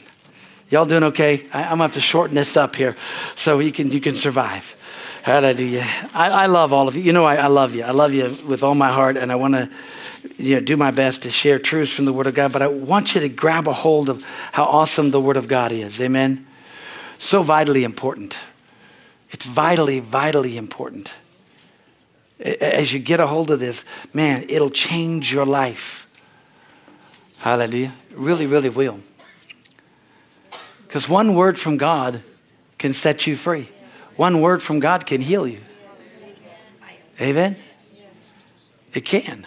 [0.71, 1.47] Y'all doing okay?
[1.53, 2.97] I, am gonna have to shorten this up here
[3.35, 4.80] so you can you can survive.
[5.23, 5.87] Hallelujah.
[6.15, 7.03] I, I love all of you.
[7.03, 7.83] You know I, I love you.
[7.83, 9.69] I love you with all my heart, and I want to
[10.39, 12.69] you know, do my best to share truths from the Word of God, but I
[12.69, 16.01] want you to grab a hold of how awesome the Word of God is.
[16.01, 16.47] Amen?
[17.19, 18.37] So vitally important.
[19.31, 21.13] It's vitally, vitally important.
[22.41, 26.07] As you get a hold of this, man, it'll change your life.
[27.39, 27.93] Hallelujah.
[28.13, 29.01] Really, really will.
[30.87, 32.23] Because one word from God
[32.79, 33.69] can set you free,
[34.21, 35.61] one word from God can heal you.
[37.19, 37.57] Amen?
[38.93, 39.47] It can.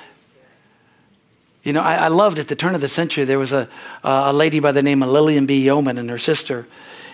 [1.62, 3.70] You know, I, I, loved at the turn of the century, there was a,
[4.04, 5.62] uh, a lady by the name of Lillian B.
[5.62, 6.66] Yeoman and her sister.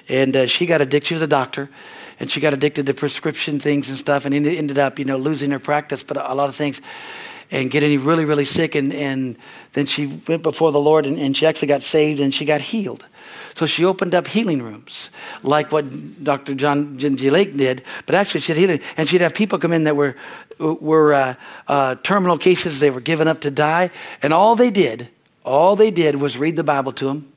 [0.07, 1.69] And uh, she got addicted, she was a doctor,
[2.17, 5.51] and she got addicted to prescription things and stuff and ended up, you know, losing
[5.51, 6.79] her practice, but a, a lot of things
[7.51, 8.75] and getting really, really sick.
[8.75, 9.37] And, and
[9.73, 12.61] then she went before the Lord and, and she actually got saved and she got
[12.61, 13.05] healed.
[13.55, 15.09] So she opened up healing rooms,
[15.43, 16.53] like what Dr.
[16.53, 17.29] John G.
[17.29, 18.81] Lake did, but actually she had healing.
[18.95, 20.15] And she'd have people come in that were,
[20.59, 21.35] were uh,
[21.67, 23.89] uh, terminal cases, they were given up to die.
[24.21, 25.09] And all they did,
[25.43, 27.33] all they did was read the Bible to them.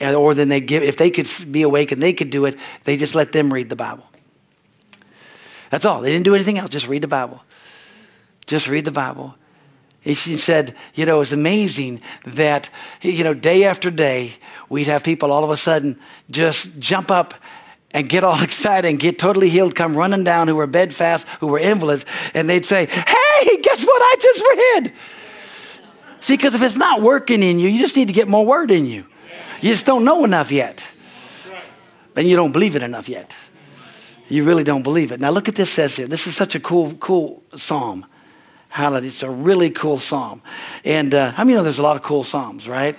[0.00, 2.58] And, Or then they give, if they could be awake and they could do it,
[2.84, 4.08] they just let them read the Bible.
[5.70, 6.00] That's all.
[6.00, 6.70] They didn't do anything else.
[6.70, 7.42] Just read the Bible.
[8.46, 9.36] Just read the Bible.
[10.00, 12.68] He said, you know, it's amazing that,
[13.00, 14.34] you know, day after day,
[14.68, 15.98] we'd have people all of a sudden
[16.30, 17.32] just jump up
[17.90, 21.46] and get all excited and get totally healed, come running down who were bedfast, who
[21.46, 22.04] were invalids,
[22.34, 24.92] and they'd say, hey, guess what I just read?
[26.20, 28.70] See, because if it's not working in you, you just need to get more word
[28.70, 29.06] in you.
[29.62, 30.86] You just don't know enough yet.
[32.14, 33.34] And you don't believe it enough yet.
[34.28, 35.20] You really don't believe it.
[35.20, 36.06] Now look at this says here.
[36.06, 38.04] This is such a cool, cool psalm.
[38.74, 39.06] Hallelujah.
[39.06, 40.42] It's a really cool psalm.
[40.84, 42.96] And uh, I mean, you know there's a lot of cool psalms, right?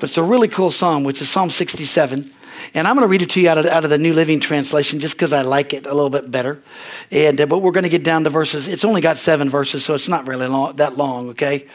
[0.00, 2.30] But it's a really cool psalm, which is Psalm 67.
[2.72, 4.40] And I'm going to read it to you out of, out of the New Living
[4.40, 6.62] Translation just because I like it a little bit better.
[7.10, 8.68] And, uh, but we're going to get down to verses.
[8.68, 11.66] It's only got seven verses, so it's not really long, that long, okay?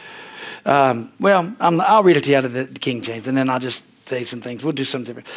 [0.66, 3.52] Um, well, i will read it to you out of the King James, and then
[3.52, 4.64] I'll just say some things.
[4.64, 5.28] We'll do something different.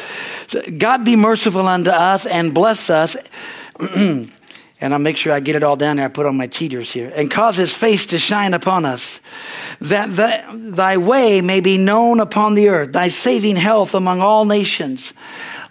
[0.49, 3.15] So, God be merciful unto us and bless us.
[4.81, 6.05] and I'll make sure I get it all down there.
[6.05, 7.11] I put on my cheaters here.
[7.15, 9.21] And cause his face to shine upon us,
[9.81, 14.45] that the, thy way may be known upon the earth, thy saving health among all
[14.45, 15.15] nations.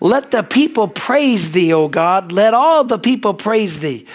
[0.01, 2.31] Let the people praise thee, O God.
[2.31, 4.05] Let all the people praise thee.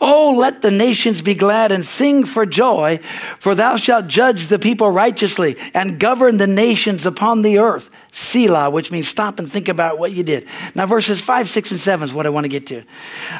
[0.00, 2.98] Oh, let the nations be glad and sing for joy,
[3.38, 7.90] for thou shalt judge the people righteously and govern the nations upon the earth.
[8.12, 10.46] Selah, which means stop and think about what you did.
[10.74, 12.82] Now, verses 5, 6, and 7 is what I want to get to.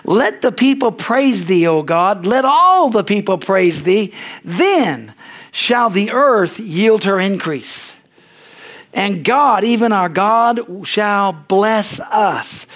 [0.05, 2.25] Let the people praise thee, O God.
[2.25, 4.15] Let all the people praise thee.
[4.45, 5.13] Then
[5.51, 7.93] shall the earth yield her increase.
[8.93, 12.67] And God, even our God, shall bless us.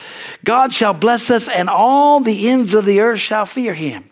[0.44, 4.04] God shall bless us, and all the ends of the earth shall fear him.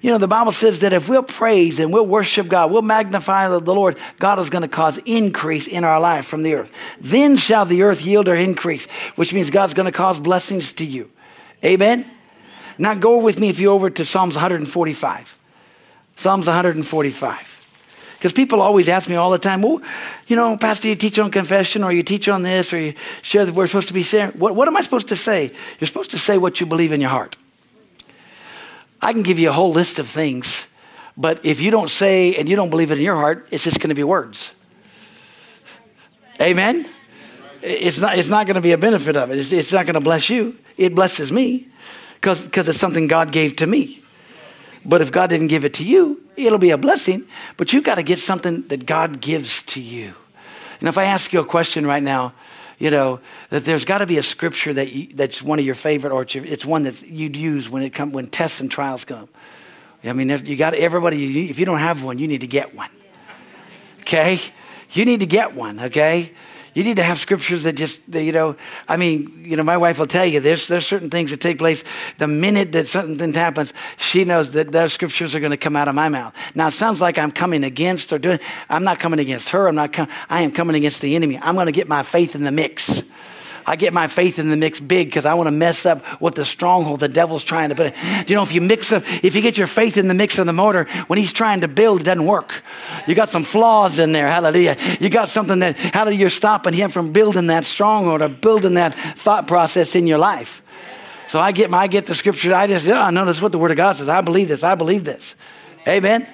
[0.00, 3.48] You know, the Bible says that if we'll praise and we'll worship God, we'll magnify
[3.48, 6.72] the Lord, God is going to cause increase in our life from the earth.
[7.00, 10.84] Then shall the earth yield her increase, which means God's going to cause blessings to
[10.84, 11.10] you.
[11.64, 12.08] Amen?
[12.78, 15.38] Now go with me if you over to Psalms 145.
[16.16, 17.57] Psalms 145.
[18.18, 19.80] Because people always ask me all the time, well,
[20.26, 23.46] you know, Pastor, you teach on confession or you teach on this or you share
[23.46, 24.32] that we're supposed to be sharing.
[24.32, 25.52] What, what am I supposed to say?
[25.78, 27.36] You're supposed to say what you believe in your heart.
[29.00, 30.68] I can give you a whole list of things,
[31.16, 33.78] but if you don't say and you don't believe it in your heart, it's just
[33.78, 34.52] going to be words.
[36.40, 36.88] Amen?
[37.62, 39.38] It's not, it's not going to be a benefit of it.
[39.38, 40.56] It's, it's not going to bless you.
[40.76, 41.68] It blesses me
[42.14, 44.02] because it's something God gave to me.
[44.84, 47.26] But if God didn't give it to you, it'll be a blessing.
[47.56, 50.14] But you got to get something that God gives to you.
[50.80, 52.32] And if I ask you a question right now,
[52.78, 53.20] you know,
[53.50, 56.24] that there's got to be a scripture that you, that's one of your favorite, or
[56.28, 59.28] it's one that you'd use when it come when tests and trials come.
[60.04, 61.50] I mean, you got everybody.
[61.50, 62.90] If you don't have one, you need to get one.
[64.02, 64.38] Okay,
[64.92, 65.80] you need to get one.
[65.80, 66.30] Okay,
[66.78, 68.54] you need to have scriptures that just, you know,
[68.86, 71.58] I mean, you know, my wife will tell you there's, there's certain things that take
[71.58, 71.82] place.
[72.18, 75.88] The minute that something happens, she knows that those scriptures are going to come out
[75.88, 76.36] of my mouth.
[76.54, 78.38] Now, it sounds like I'm coming against or doing,
[78.68, 79.66] I'm not coming against her.
[79.66, 81.36] I'm not, com- I am coming against the enemy.
[81.42, 83.02] I'm going to get my faith in the mix.
[83.68, 86.34] I get my faith in the mix big because I want to mess up what
[86.34, 87.94] the stronghold the devil's trying to put.
[88.26, 90.46] You know, if you mix up, if you get your faith in the mix of
[90.46, 92.62] the motor, when he's trying to build, it doesn't work.
[93.06, 94.26] You got some flaws in there.
[94.26, 94.74] Hallelujah.
[95.00, 98.94] You got something that, hallelujah, you're stopping him from building that stronghold or building that
[98.94, 100.62] thought process in your life.
[101.28, 102.54] So I get my, I get the scripture.
[102.54, 104.08] I just, yeah, I know that's what the word of God says.
[104.08, 104.64] I believe this.
[104.64, 105.34] I believe this.
[105.86, 106.26] Amen.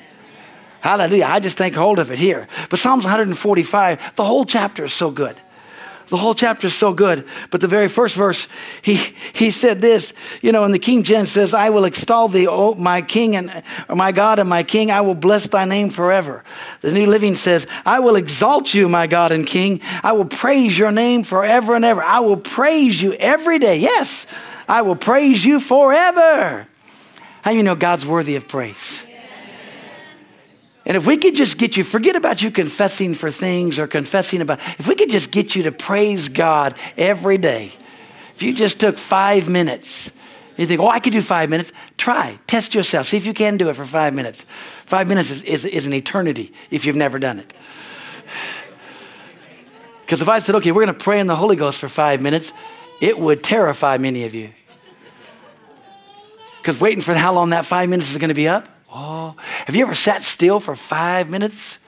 [0.83, 1.25] Hallelujah.
[1.25, 2.47] I just take hold of it here.
[2.71, 5.41] But Psalms 145, the whole chapter is so good.
[6.09, 7.27] The whole chapter is so good.
[7.51, 8.47] But the very first verse,
[8.83, 8.97] he,
[9.33, 10.13] he said this,
[10.43, 13.63] you know, and the King James says, I will extol thee, O my King and
[13.89, 14.91] my God and my King.
[14.91, 16.45] I will bless thy name forever.
[16.83, 19.81] The New Living says, I will exalt you, my God and King.
[20.03, 22.03] I will praise your name forever and ever.
[22.03, 23.79] I will praise you every day.
[23.79, 24.27] Yes,
[24.69, 26.67] I will praise you forever.
[27.43, 29.04] How you know God's worthy of praise?
[30.87, 34.43] And if we could just get you, forget about you confessing for things or confessing
[34.43, 37.73] about, if we could just get you to praise God every day,
[38.35, 40.11] if you just took five minutes,
[40.57, 41.73] you think, oh, I could do five minutes.
[41.97, 44.43] Try, test yourself, see if you can do it for five minutes.
[44.43, 47.53] Five minutes is, is, is an eternity if you've never done it.
[50.03, 52.21] Because if I said, okay, we're going to pray in the Holy Ghost for five
[52.21, 52.53] minutes,
[53.01, 54.51] it would terrify many of you.
[56.61, 59.35] Because waiting for how long that five minutes is going to be up, Oh,
[59.67, 61.81] have you ever sat still for five minutes?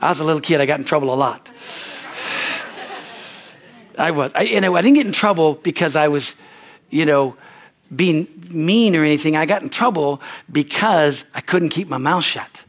[0.00, 0.60] I was a little kid.
[0.60, 1.48] I got in trouble a lot.
[3.98, 4.30] I was.
[4.32, 6.36] I, and I didn't get in trouble because I was,
[6.88, 7.36] you know,
[7.94, 9.36] being mean or anything.
[9.36, 12.62] I got in trouble because I couldn't keep my mouth shut.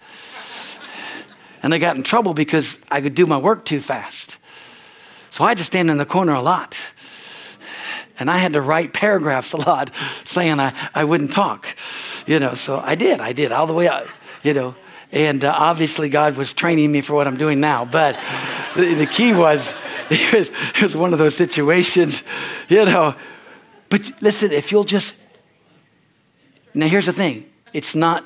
[1.61, 4.39] And I got in trouble because I could do my work too fast.
[5.29, 6.75] So I had to stand in the corner a lot.
[8.19, 9.91] And I had to write paragraphs a lot
[10.23, 11.67] saying I, I wouldn't talk
[12.27, 13.19] You know, so I did.
[13.21, 14.07] I did all the way out,
[14.43, 14.75] you know.
[15.11, 17.85] And uh, obviously, God was training me for what I'm doing now.
[17.85, 18.19] But
[18.75, 19.73] the, the key was
[20.11, 22.23] it, was it was one of those situations,
[22.67, 23.15] you know.
[23.89, 25.15] But listen, if you'll just.
[26.73, 28.25] Now, here's the thing it's not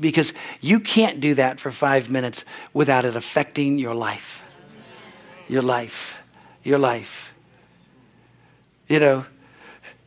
[0.00, 4.42] because you can't do that for five minutes without it affecting your life.
[5.48, 6.22] Your life.
[6.62, 7.34] Your life.
[8.88, 9.26] You know,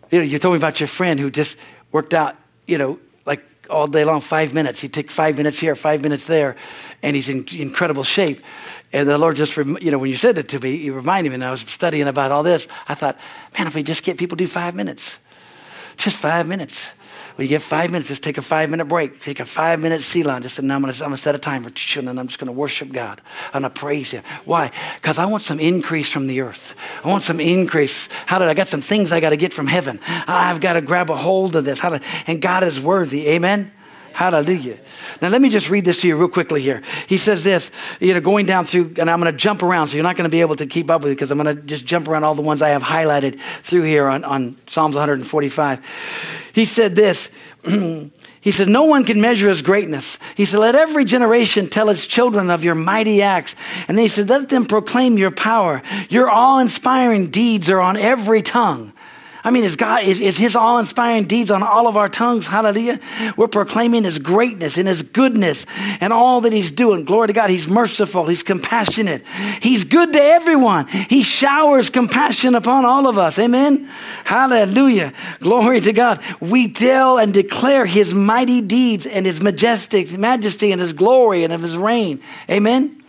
[0.09, 1.57] you know, you told me about your friend who just
[1.91, 2.99] worked out, you know,
[3.69, 4.81] all day long, five minutes.
[4.81, 6.55] He'd take five minutes here, five minutes there,
[7.01, 8.43] and he's in incredible shape.
[8.91, 11.35] And the Lord just, you know, when you said that to me, He reminded me,
[11.35, 12.67] and I was studying about all this.
[12.87, 13.19] I thought,
[13.57, 15.19] man, if we just get people to do five minutes,
[15.97, 16.89] just five minutes.
[17.39, 20.41] We get five minutes, just take a five minute break, take a five minute Selah,
[20.41, 22.91] just say, now I'm going to set a timer, and I'm just going to worship
[22.91, 23.21] God.
[23.53, 24.25] I'm going to praise Him.
[24.43, 24.73] Why?
[24.95, 26.75] Because I want some increase from the earth.
[27.01, 28.09] I want some increase.
[28.25, 30.01] How did I got some things I got to get from heaven?
[30.05, 31.79] I've got to grab a hold of this.
[31.79, 33.29] How did, and God is worthy.
[33.29, 33.71] Amen.
[34.13, 34.77] Hallelujah.
[35.21, 36.81] Now, let me just read this to you real quickly here.
[37.07, 39.95] He says this, you know, going down through, and I'm going to jump around, so
[39.95, 41.61] you're not going to be able to keep up with it because I'm going to
[41.63, 46.51] just jump around all the ones I have highlighted through here on, on Psalms 145.
[46.53, 47.33] He said this.
[48.41, 50.17] He said, No one can measure his greatness.
[50.35, 53.55] He said, Let every generation tell its children of your mighty acts.
[53.87, 55.81] And then he said, Let them proclaim your power.
[56.09, 58.93] Your awe inspiring deeds are on every tongue.
[59.49, 62.45] I mean, is God is, is His awe-inspiring deeds on all of our tongues?
[62.45, 62.99] Hallelujah!
[63.35, 65.65] We're proclaiming His greatness and His goodness
[65.99, 67.03] and all that He's doing.
[67.03, 67.49] Glory to God!
[67.49, 68.27] He's merciful.
[68.27, 69.25] He's compassionate.
[69.59, 70.85] He's good to everyone.
[70.85, 73.39] He showers compassion upon all of us.
[73.39, 73.89] Amen.
[74.23, 75.13] Hallelujah!
[75.39, 76.21] Glory to God.
[76.39, 81.51] We tell and declare His mighty deeds and His majestic majesty and His glory and
[81.51, 82.21] of His reign.
[82.51, 83.03] Amen.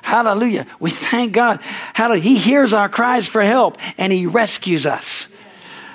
[0.00, 0.66] Hallelujah.
[0.80, 1.60] We thank God.
[1.92, 2.22] Hallelujah.
[2.22, 5.28] He hears our cries for help and He rescues us.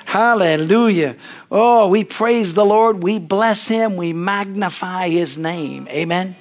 [0.09, 1.17] Hallelujah.
[1.51, 3.03] Oh, we praise the Lord.
[3.03, 3.95] We bless him.
[3.95, 5.87] We magnify his name.
[5.87, 6.35] Amen.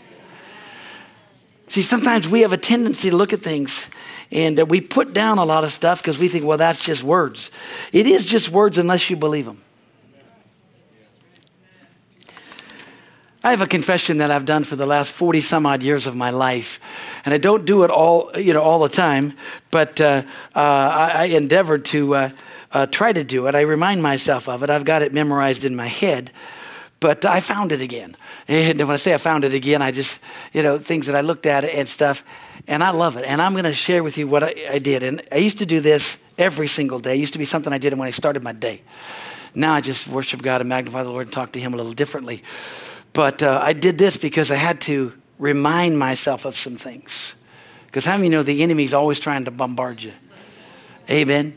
[1.66, 3.90] See, sometimes we have a tendency to look at things
[4.32, 7.50] and we put down a lot of stuff because we think, well, that's just words.
[7.92, 9.60] It is just words unless you believe them.
[13.44, 16.16] I have a confession that I've done for the last 40 some odd years of
[16.16, 16.80] my life.
[17.26, 19.34] And I don't do it all, you know, all the time,
[19.70, 20.22] but uh,
[20.56, 22.30] uh, I, I endeavored to uh,
[22.72, 23.54] uh, try to do it.
[23.54, 24.70] I remind myself of it.
[24.70, 26.30] I've got it memorized in my head,
[27.00, 28.16] but I found it again.
[28.46, 30.20] And when I say I found it again, I just,
[30.52, 32.24] you know, things that I looked at and stuff,
[32.66, 33.24] and I love it.
[33.24, 35.02] And I'm going to share with you what I, I did.
[35.02, 37.14] And I used to do this every single day.
[37.14, 38.82] It used to be something I did when I started my day.
[39.54, 41.92] Now I just worship God and magnify the Lord and talk to Him a little
[41.92, 42.42] differently.
[43.12, 47.34] But uh, I did this because I had to remind myself of some things.
[47.86, 50.12] Because how many know the enemy's always trying to bombard you?
[51.10, 51.56] Amen.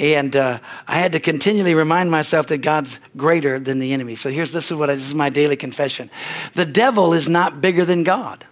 [0.00, 4.16] And uh, I had to continually remind myself that God's greater than the enemy.
[4.16, 6.08] So here's this is what I, this is my daily confession.
[6.54, 8.46] The devil is not bigger than God.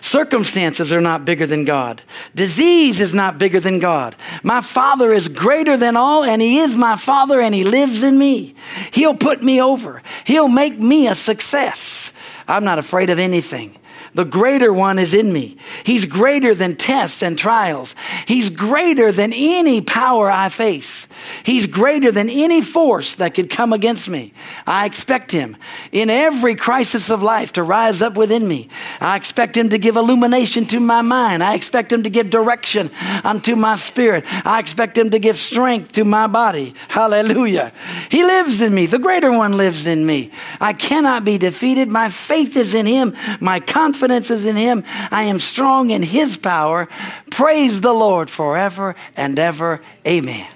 [0.00, 2.02] Circumstances are not bigger than God.
[2.34, 4.16] Disease is not bigger than God.
[4.42, 8.18] My Father is greater than all, and He is my Father, and He lives in
[8.18, 8.56] me.
[8.92, 12.12] He'll put me over, He'll make me a success.
[12.48, 13.76] I'm not afraid of anything.
[14.14, 15.56] The greater one is in me.
[15.84, 17.94] He's greater than tests and trials.
[18.26, 21.06] He's greater than any power I face.
[21.44, 24.32] He's greater than any force that could come against me.
[24.66, 25.56] I expect him
[25.92, 28.68] in every crisis of life to rise up within me.
[29.00, 31.42] I expect him to give illumination to my mind.
[31.42, 32.90] I expect him to give direction
[33.24, 34.24] unto my spirit.
[34.46, 36.74] I expect him to give strength to my body.
[36.88, 37.72] Hallelujah.
[38.10, 38.86] He lives in me.
[38.86, 40.30] The greater one lives in me.
[40.60, 41.88] I cannot be defeated.
[41.88, 43.14] My faith is in him.
[43.40, 44.84] My confidence is in him.
[45.10, 46.88] I am strong in his power.
[47.30, 49.80] Praise the Lord forever and ever.
[50.06, 50.46] Amen.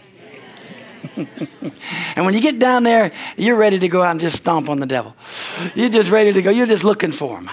[1.16, 4.80] and when you get down there, you're ready to go out and just stomp on
[4.80, 5.14] the devil.
[5.74, 6.50] You're just ready to go.
[6.50, 7.50] You're just looking for him.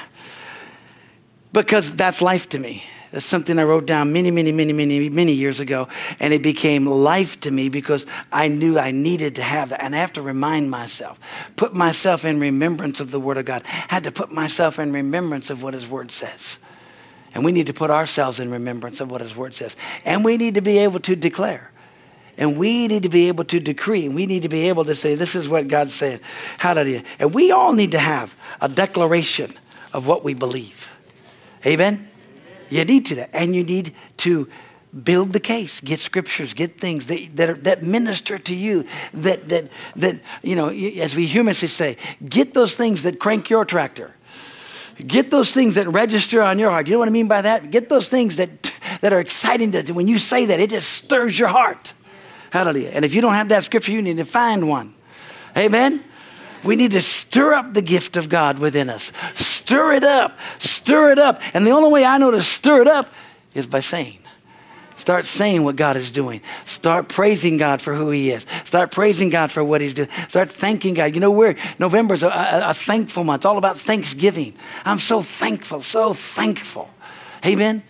[1.52, 2.84] Because that's life to me.
[3.12, 5.88] That's something I wrote down many, many, many, many, many years ago.
[6.20, 9.84] And it became life to me because I knew I needed to have that.
[9.84, 11.20] And I have to remind myself,
[11.56, 13.64] put myself in remembrance of the Word of God.
[13.66, 16.60] I had to put myself in remembrance of what His Word says.
[17.34, 19.76] And we need to put ourselves in remembrance of what His Word says.
[20.06, 21.72] And we need to be able to declare.
[22.38, 24.06] And we need to be able to decree.
[24.06, 26.22] And we need to be able to say, this is what God said.
[26.58, 27.04] Hallelujah.
[27.20, 29.54] And we all need to have a declaration
[29.94, 30.92] of what we believe.
[31.66, 32.09] Amen?
[32.70, 33.30] You need to that.
[33.34, 34.48] And you need to
[35.04, 39.48] build the case, get scriptures, get things that, that, are, that minister to you, that,
[39.50, 39.66] that,
[39.96, 41.98] that, you know, as we humans say,
[42.28, 44.16] get those things that crank your tractor.
[45.06, 46.88] Get those things that register on your heart.
[46.88, 47.72] You know what I mean by that?
[47.72, 51.40] Get those things that, that are exciting that when you say that, it just stirs
[51.40, 51.94] your heart.
[52.52, 52.90] Hallelujah.
[52.90, 54.94] And if you don't have that scripture, you need to find one.
[55.56, 56.04] Amen.
[56.64, 59.14] We need to stir up the gift of God within us.
[59.70, 60.36] Stir it up.
[60.58, 61.40] Stir it up.
[61.54, 63.14] And the only way I know to stir it up
[63.54, 64.18] is by saying.
[64.98, 66.42] Start saying what God is doing.
[66.66, 68.48] Start praising God for who He is.
[68.66, 70.10] Start praising God for what He's doing.
[70.28, 71.14] Start thanking God.
[71.14, 73.42] You know, we're November's a, a, a thankful month.
[73.42, 74.56] It's all about Thanksgiving.
[74.86, 76.90] I'm so thankful, so thankful.
[77.46, 77.84] Amen.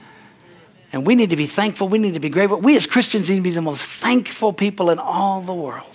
[0.92, 1.88] And we need to be thankful.
[1.88, 2.60] We need to be grateful.
[2.60, 5.88] We as Christians need to be the most thankful people in all the world.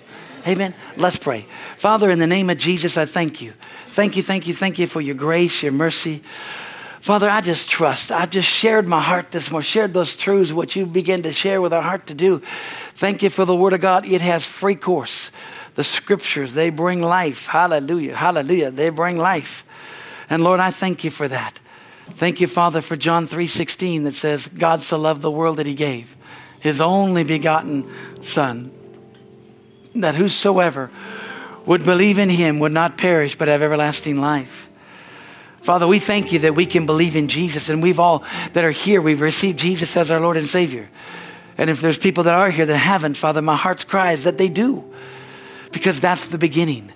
[0.46, 0.74] Amen.
[0.96, 1.42] Let's pray.
[1.76, 3.52] Father, in the name of Jesus, I thank you.
[3.88, 6.18] Thank you, thank you, thank you for your grace, your mercy.
[7.00, 8.10] Father, I just trust.
[8.10, 11.60] I've just shared my heart this morning, shared those truths, what you begin to share
[11.60, 12.40] with our heart to do.
[12.94, 14.06] Thank you for the Word of God.
[14.06, 15.30] It has free course.
[15.74, 17.48] The scriptures, they bring life.
[17.48, 18.16] Hallelujah.
[18.16, 18.70] Hallelujah.
[18.70, 19.64] They bring life.
[20.30, 21.58] And Lord, I thank you for that.
[22.06, 25.74] Thank you, Father, for John 3:16 that says, God so loved the world that he
[25.74, 26.16] gave
[26.60, 27.84] his only begotten
[28.22, 28.70] Son,
[29.94, 30.90] that whosoever
[31.66, 34.68] would believe in him would not perish but have everlasting life.
[35.62, 38.22] Father, we thank you that we can believe in Jesus, and we've all
[38.52, 40.90] that are here, we've received Jesus as our Lord and Savior.
[41.56, 44.36] And if there's people that are here that haven't, Father, my heart's cry is that
[44.36, 44.84] they do,
[45.72, 46.92] because that's the beginning.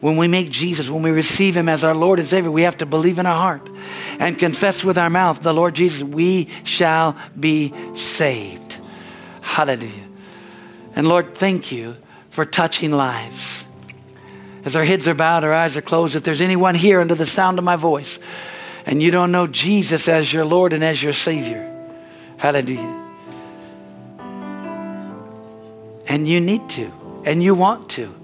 [0.00, 2.78] When we make Jesus, when we receive Him as our Lord and Savior, we have
[2.78, 3.68] to believe in our heart
[4.18, 6.02] and confess with our mouth the Lord Jesus.
[6.02, 8.78] We shall be saved.
[9.42, 10.04] Hallelujah.
[10.94, 11.96] And Lord, thank you
[12.36, 13.64] for touching lives
[14.66, 17.24] as our heads are bowed, our eyes are closed, if there's anyone here under the
[17.24, 18.18] sound of my voice
[18.84, 21.72] and you don't know Jesus as your Lord and as your Savior,
[22.36, 23.04] hallelujah.
[26.08, 26.92] And you need to,
[27.24, 28.14] and you want to,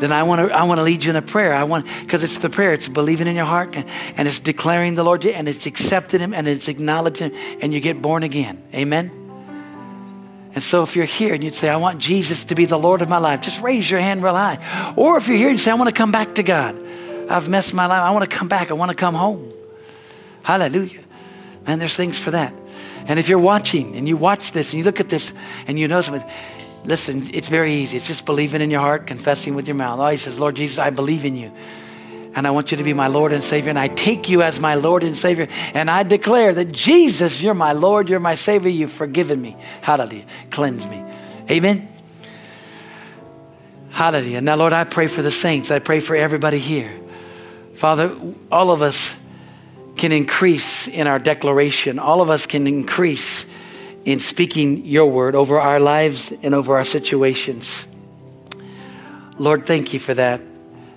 [0.00, 1.54] then I want to I want to lead you in a prayer.
[1.54, 2.74] I want because it's the prayer.
[2.74, 3.88] It's believing in your heart and,
[4.18, 7.80] and it's declaring the Lord and it's accepting Him and it's acknowledging Him and you
[7.80, 8.62] get born again.
[8.74, 9.25] Amen.
[10.56, 13.02] And so if you're here and you'd say, I want Jesus to be the Lord
[13.02, 14.94] of my life, just raise your hand real high.
[14.96, 16.80] Or if you're here and you say, I want to come back to God.
[17.28, 18.00] I've messed my life.
[18.00, 18.70] I want to come back.
[18.70, 19.52] I want to come home.
[20.42, 21.02] Hallelujah.
[21.66, 22.54] Man, there's things for that.
[23.06, 25.34] And if you're watching and you watch this and you look at this
[25.66, 26.26] and you know something,
[26.86, 27.98] listen, it's very easy.
[27.98, 30.00] It's just believing in your heart, confessing with your mouth.
[30.00, 31.52] Oh, he says, Lord Jesus, I believe in you
[32.36, 33.70] and I want you to be my Lord and Savior.
[33.70, 35.48] And I take you as my Lord and Savior.
[35.72, 39.56] And I declare that Jesus, you're my Lord, you're my Savior, you've forgiven me.
[39.80, 40.26] Hallelujah.
[40.50, 41.02] Cleanse me.
[41.50, 41.88] Amen.
[43.90, 44.42] Hallelujah.
[44.42, 45.70] Now, Lord, I pray for the saints.
[45.70, 46.92] I pray for everybody here.
[47.72, 48.14] Father,
[48.52, 49.18] all of us
[49.96, 51.98] can increase in our declaration.
[51.98, 53.50] All of us can increase
[54.04, 57.86] in speaking your word over our lives and over our situations.
[59.38, 60.42] Lord, thank you for that.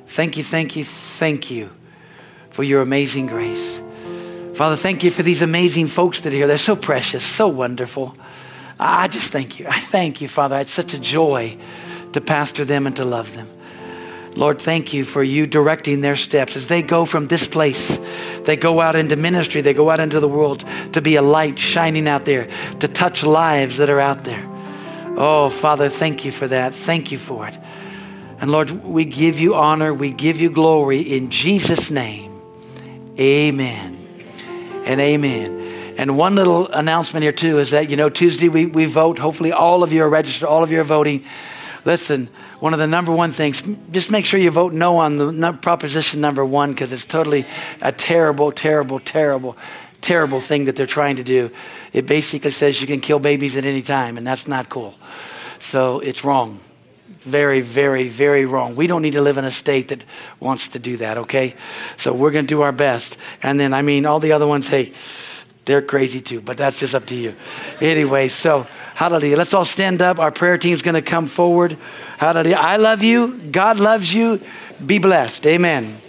[0.10, 1.70] Thank you, thank you, thank you
[2.50, 3.80] for your amazing grace.
[4.56, 6.48] Father, thank you for these amazing folks that are here.
[6.48, 8.18] They're so precious, so wonderful.
[8.80, 9.68] I just thank you.
[9.68, 10.58] I thank you, Father.
[10.58, 11.58] It's such a joy
[12.14, 13.48] to pastor them and to love them.
[14.36, 17.98] Lord, thank you for you directing their steps as they go from this place.
[18.40, 21.60] They go out into ministry, they go out into the world to be a light
[21.60, 22.50] shining out there,
[22.80, 24.44] to touch lives that are out there.
[25.18, 26.74] Oh, Father, thank you for that.
[26.74, 27.56] Thank you for it.
[28.42, 32.32] And Lord, we give you honor, we give you glory in Jesus' name.
[33.20, 33.98] Amen
[34.86, 35.96] and amen.
[35.98, 39.20] And one little announcement here, too, is that, you know, Tuesday we, we vote.
[39.20, 41.26] Hopefully, all of you are registered, all of you are voting.
[41.84, 42.28] Listen,
[42.62, 43.62] one of the number one things,
[43.92, 47.46] just make sure you vote no on the proposition number one because it's totally
[47.82, 49.58] a terrible, terrible, terrible,
[50.00, 51.52] terrible thing that they're trying to do.
[51.92, 54.94] It basically says you can kill babies at any time, and that's not cool.
[55.60, 56.62] So it's wrong
[57.22, 58.76] very, very, very wrong.
[58.76, 60.04] We don't need to live in a state that
[60.40, 61.56] wants to do that, okay?
[61.98, 63.18] So we're going to do our best.
[63.44, 64.94] And then, I mean, all the other ones, hey,
[65.66, 67.36] they're crazy too, but that's just up to you.
[67.80, 68.66] Anyway, so
[68.96, 69.38] hallelujah.
[69.38, 70.18] Let's all stand up.
[70.18, 71.78] Our prayer team's going to come forward.
[72.18, 72.58] Hallelujah.
[72.58, 73.38] I love you.
[73.38, 74.42] God loves you.
[74.84, 75.46] Be blessed.
[75.46, 76.00] Amen.